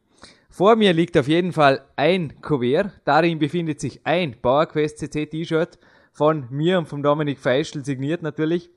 Vor 0.51 0.77
mir 0.77 0.93
liegt 0.93 1.17
auf 1.17 1.29
jeden 1.29 1.53
Fall 1.53 1.83
ein 1.97 2.41
Kuvert. 2.43 2.93
Darin 3.05 3.39
befindet 3.39 3.81
sich 3.81 4.01
ein 4.05 4.41
PowerQuest 4.41 4.99
CC 4.99 5.27
T-Shirt 5.27 5.79
von 6.13 6.47
mir 6.51 6.79
und 6.79 6.89
vom 6.89 7.03
Dominik 7.03 7.39
Feischl 7.39 7.85
signiert 7.85 8.23
natürlich. 8.23 8.71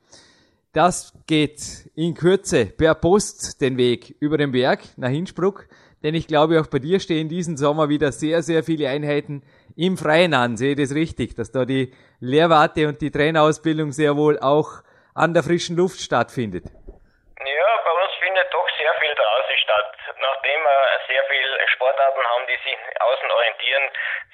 Das 0.71 1.13
geht 1.27 1.89
in 1.95 2.13
Kürze 2.13 2.65
per 2.65 2.95
Post 2.95 3.61
den 3.61 3.77
Weg 3.77 4.15
über 4.19 4.37
den 4.37 4.51
Berg 4.51 4.83
nach 4.97 5.09
Innsbruck, 5.09 5.67
denn 6.03 6.15
ich 6.15 6.27
glaube 6.27 6.59
auch 6.59 6.67
bei 6.67 6.79
dir 6.79 6.99
stehen 6.99 7.29
diesen 7.29 7.57
Sommer 7.57 7.89
wieder 7.89 8.11
sehr, 8.11 8.43
sehr 8.43 8.63
viele 8.63 8.89
Einheiten 8.89 9.41
im 9.75 9.97
Freien 9.97 10.33
an. 10.33 10.57
Sehe 10.57 10.75
das 10.75 10.93
richtig, 10.93 11.35
dass 11.35 11.51
da 11.51 11.65
die 11.65 11.91
Lehrwarte 12.19 12.87
und 12.87 13.01
die 13.01 13.11
Trainerausbildung 13.11 13.91
sehr 13.91 14.15
wohl 14.15 14.39
auch 14.39 14.83
an 15.15 15.33
der 15.33 15.43
frischen 15.43 15.75
Luft 15.75 15.99
stattfindet? 16.03 16.67
Ja, 16.67 17.71
bei 17.85 17.91
uns 17.91 18.13
findet 18.19 18.53
doch 18.53 18.69
sehr 18.77 18.93
viel 18.99 19.15
draußen 19.15 19.57
statt. 19.63 19.95
Nachdem 20.19 20.61
wir 20.61 20.99
sehr 21.07 21.23
viele 21.25 21.67
Sportarten 21.69 22.23
haben, 22.23 22.47
die 22.47 22.59
sich 22.67 22.77
außen 22.99 23.31
orientieren, 23.31 23.83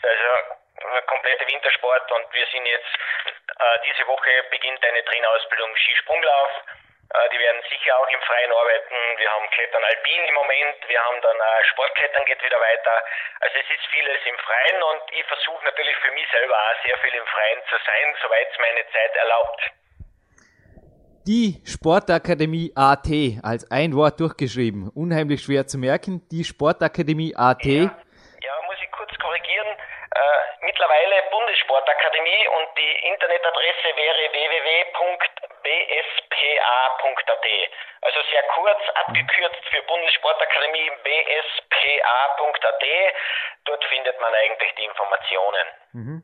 also 0.01 1.01
komplette 1.05 1.47
Wintersport 1.47 2.11
und 2.11 2.33
wir 2.33 2.45
sind 2.51 2.65
jetzt, 2.65 2.93
äh, 3.59 3.79
diese 3.85 4.07
Woche 4.07 4.31
beginnt 4.49 4.83
eine 4.83 5.05
Trainerausbildung 5.05 5.75
Skisprunglauf. 5.75 6.51
Äh, 7.13 7.29
die 7.29 7.39
werden 7.39 7.61
sicher 7.69 7.99
auch 7.99 8.09
im 8.09 8.21
Freien 8.21 8.51
arbeiten. 8.51 8.95
Wir 9.17 9.29
haben 9.29 9.49
Klettern 9.51 9.83
Alpin 9.83 10.25
im 10.25 10.33
Moment. 10.33 10.77
Wir 10.87 11.03
haben 11.03 11.21
dann 11.21 11.37
äh, 11.37 11.63
Sportklettern 11.65 12.25
geht 12.25 12.41
wieder 12.43 12.59
weiter. 12.59 13.03
Also 13.41 13.57
es 13.59 13.69
ist 13.69 13.85
vieles 13.91 14.17
im 14.25 14.37
Freien 14.39 14.81
und 14.81 15.03
ich 15.11 15.25
versuche 15.25 15.63
natürlich 15.65 15.95
für 15.97 16.11
mich 16.11 16.27
selber 16.31 16.57
auch 16.57 16.83
sehr 16.85 16.97
viel 16.99 17.13
im 17.13 17.27
Freien 17.27 17.61
zu 17.69 17.77
sein, 17.85 18.15
soweit 18.21 18.49
es 18.49 18.57
meine 18.59 18.89
Zeit 18.89 19.15
erlaubt. 19.15 19.61
Die 21.27 21.61
Sportakademie 21.69 22.73
AT 22.73 23.05
als 23.45 23.69
ein 23.69 23.93
Wort 23.93 24.19
durchgeschrieben. 24.19 24.89
Unheimlich 24.89 25.45
schwer 25.45 25.67
zu 25.67 25.77
merken. 25.77 26.25
Die 26.33 26.43
Sportakademie 26.43 27.37
AT. 27.37 27.61
Ja, 27.61 27.93
ja 28.41 28.55
muss 28.65 28.81
ich 28.81 28.89
kurz 28.89 29.13
korrigieren. 29.21 29.69
Äh, 29.69 30.65
mittlerweile 30.65 31.21
Bundessportakademie 31.29 32.41
und 32.57 32.73
die 32.73 32.93
Internetadresse 33.05 33.93
wäre 34.01 34.33
www.bspa.at. 34.33 34.97
Also 38.01 38.19
sehr 38.33 38.43
kurz 38.57 38.81
abgekürzt 39.05 39.61
für 39.69 39.83
Bundessportakademie 39.85 40.89
bspa.at. 41.05 42.83
Dort 43.65 43.85
findet 43.93 44.19
man 44.19 44.33
eigentlich 44.33 44.73
die 44.73 44.85
Informationen. 44.89 45.67
Mhm. 45.93 46.23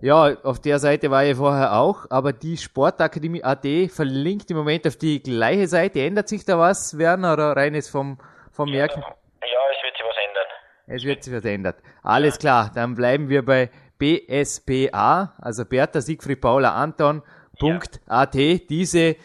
Ja, 0.00 0.36
auf 0.44 0.60
der 0.60 0.78
Seite 0.78 1.10
war 1.10 1.24
ich 1.24 1.36
vorher 1.36 1.74
auch, 1.74 2.06
aber 2.10 2.32
die 2.32 2.56
Sportakademie 2.56 3.42
AT 3.42 3.66
verlinkt 3.90 4.50
im 4.50 4.56
Moment 4.56 4.86
auf 4.86 4.96
die 4.96 5.20
gleiche 5.20 5.66
Seite. 5.66 6.00
Ändert 6.00 6.28
sich 6.28 6.44
da 6.44 6.58
was, 6.58 6.96
Werner, 6.98 7.32
oder 7.32 7.56
rein 7.56 7.74
ist 7.74 7.88
vom, 7.88 8.18
vom 8.52 8.70
Merken? 8.70 9.00
Ja, 9.00 9.58
es 9.72 9.82
wird 9.82 9.96
sich 9.96 10.06
was 10.06 10.16
ändern. 10.28 10.46
Es 10.86 11.04
wird 11.04 11.24
sich 11.24 11.34
was 11.34 11.44
ändern. 11.44 11.74
Alles 12.02 12.34
ja. 12.34 12.38
klar, 12.38 12.70
dann 12.74 12.94
bleiben 12.94 13.28
wir 13.28 13.44
bei 13.44 13.70
BSPA, 13.98 15.34
also 15.38 15.64
Bertha 15.64 16.00
Siegfried 16.00 16.40
Paula 16.40 16.74
Anton. 16.74 17.22
Ja. 17.60 18.26
Diese 18.26 19.16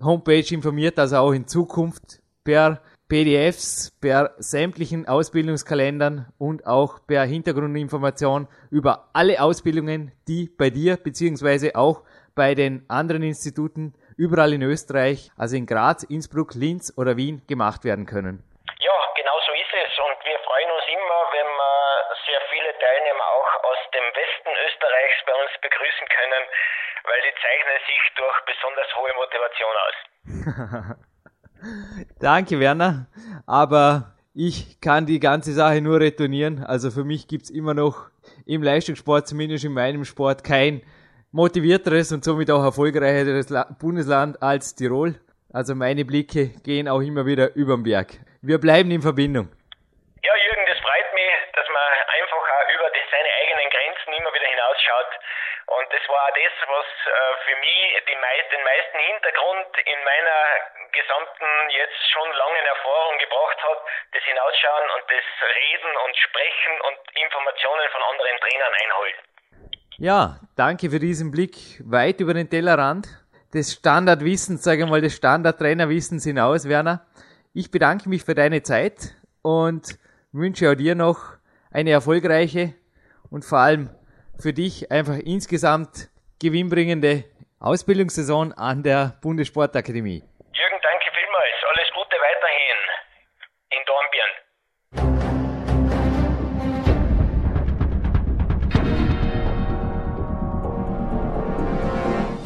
Homepage 0.00 0.54
informiert 0.54 0.98
also 1.00 1.16
auch 1.16 1.32
in 1.32 1.48
Zukunft 1.48 2.20
per 2.44 2.80
PDFs, 3.12 3.92
per 4.00 4.32
sämtlichen 4.38 5.06
Ausbildungskalendern 5.06 6.32
und 6.38 6.66
auch 6.66 6.96
per 7.06 7.24
Hintergrundinformation 7.24 8.48
über 8.70 9.10
alle 9.12 9.36
Ausbildungen, 9.42 10.16
die 10.28 10.48
bei 10.48 10.70
dir 10.70 10.96
beziehungsweise 10.96 11.76
auch 11.76 12.04
bei 12.34 12.54
den 12.54 12.88
anderen 12.88 13.22
Instituten 13.22 13.92
überall 14.16 14.54
in 14.54 14.62
Österreich, 14.62 15.28
also 15.36 15.60
in 15.60 15.66
Graz, 15.66 16.04
Innsbruck, 16.04 16.54
Linz 16.54 16.88
oder 16.96 17.18
Wien 17.18 17.44
gemacht 17.46 17.84
werden 17.84 18.06
können. 18.06 18.40
Ja, 18.80 18.96
genau 19.12 19.36
so 19.44 19.52
ist 19.60 19.74
es 19.76 19.92
und 19.92 20.16
wir 20.24 20.38
freuen 20.48 20.70
uns 20.72 20.88
immer, 20.88 21.20
wenn 21.36 21.50
wir 21.52 21.76
sehr 22.24 22.40
viele 22.48 22.72
Teilnehmer 22.80 23.26
auch 23.28 23.52
aus 23.68 23.80
dem 23.92 24.08
Westen 24.08 24.52
Österreichs 24.56 25.20
bei 25.28 25.36
uns 25.36 25.52
begrüßen 25.60 26.06
können, 26.16 26.42
weil 27.04 27.20
die 27.28 27.34
zeichnen 27.44 27.76
sich 27.84 28.02
durch 28.16 28.36
besonders 28.48 28.88
hohe 28.96 29.12
Motivation 29.20 29.76
aus. 29.84 31.02
Danke, 32.22 32.60
Werner. 32.60 33.06
Aber 33.48 34.12
ich 34.32 34.80
kann 34.80 35.06
die 35.06 35.18
ganze 35.18 35.52
Sache 35.52 35.80
nur 35.80 35.98
retournieren. 35.98 36.62
Also 36.62 36.92
für 36.92 37.02
mich 37.02 37.26
gibt's 37.26 37.50
immer 37.50 37.74
noch 37.74 38.10
im 38.46 38.62
Leistungssport, 38.62 39.26
zumindest 39.26 39.64
in 39.64 39.72
meinem 39.72 40.04
Sport, 40.04 40.44
kein 40.44 40.82
motivierteres 41.32 42.12
und 42.12 42.22
somit 42.22 42.48
auch 42.48 42.62
erfolgreicheres 42.62 43.52
Bundesland 43.80 44.40
als 44.40 44.76
Tirol. 44.76 45.16
Also 45.52 45.74
meine 45.74 46.04
Blicke 46.04 46.50
gehen 46.62 46.86
auch 46.86 47.00
immer 47.00 47.26
wieder 47.26 47.56
über 47.56 47.74
den 47.74 47.82
Berg. 47.82 48.14
Wir 48.40 48.58
bleiben 48.58 48.92
in 48.92 49.02
Verbindung. 49.02 49.50
Ja, 50.22 50.32
Jürgen, 50.46 50.64
das 50.70 50.78
freut 50.78 51.10
mich, 51.18 51.32
dass 51.58 51.66
man 51.74 51.88
einfach 52.06 52.38
auch 52.38 52.68
über 52.70 52.86
die, 52.94 53.02
seine 53.10 53.30
eigenen 53.34 53.66
Grenzen 53.66 54.10
immer 54.14 54.30
wieder 54.30 54.46
hinausschaut 54.46 55.10
und 55.74 55.86
das 55.90 56.04
war 56.06 56.11
auch 56.22 56.34
das, 56.38 56.54
was 56.70 56.86
äh, 56.86 57.34
für 57.46 57.56
mich 57.58 57.82
meist, 58.22 58.48
den 58.54 58.62
meisten 58.62 58.98
Hintergrund 59.10 59.70
in 59.82 60.00
meiner 60.06 60.38
gesamten, 60.94 61.48
jetzt 61.74 62.00
schon 62.14 62.28
langen 62.30 62.66
Erfahrung 62.66 63.16
gebracht 63.18 63.58
hat, 63.58 63.80
das 64.14 64.22
Hinausschauen 64.22 64.86
und 64.94 65.04
das 65.10 65.26
Reden 65.42 65.92
und 66.06 66.14
Sprechen 66.16 66.74
und 66.86 66.98
Informationen 67.18 67.86
von 67.90 68.02
anderen 68.06 68.36
Trainern 68.38 68.74
einholen. 68.78 69.18
Ja, 69.98 70.20
danke 70.56 70.90
für 70.90 70.98
diesen 70.98 71.30
Blick 71.30 71.82
weit 71.84 72.20
über 72.20 72.34
den 72.34 72.48
Tellerrand 72.48 73.08
des 73.54 73.74
Standardwissens, 73.74 74.62
sage 74.62 74.84
ich 74.84 74.88
mal, 74.88 75.00
des 75.00 75.16
Standardtrainerwissens 75.16 76.24
hinaus, 76.24 76.68
Werner. 76.68 77.04
Ich 77.52 77.70
bedanke 77.70 78.08
mich 78.08 78.24
für 78.24 78.34
deine 78.34 78.62
Zeit 78.62 79.12
und 79.42 79.98
wünsche 80.32 80.70
auch 80.70 80.74
dir 80.74 80.94
noch 80.94 81.36
eine 81.70 81.90
erfolgreiche 81.90 82.74
und 83.30 83.44
vor 83.44 83.58
allem 83.58 83.90
für 84.38 84.52
dich 84.52 84.90
einfach 84.90 85.18
insgesamt 85.18 86.11
gewinnbringende 86.42 87.24
Ausbildungssaison 87.60 88.52
an 88.52 88.82
der 88.82 89.14
Bundessportakademie. 89.22 90.22
Jürgen, 90.52 90.78
danke 90.82 91.08
vielmals. 91.14 91.58
Alles 91.70 91.88
Gute 91.94 92.16
weiterhin 92.18 92.80
in 93.70 93.82
Dornbirn. 93.86 94.32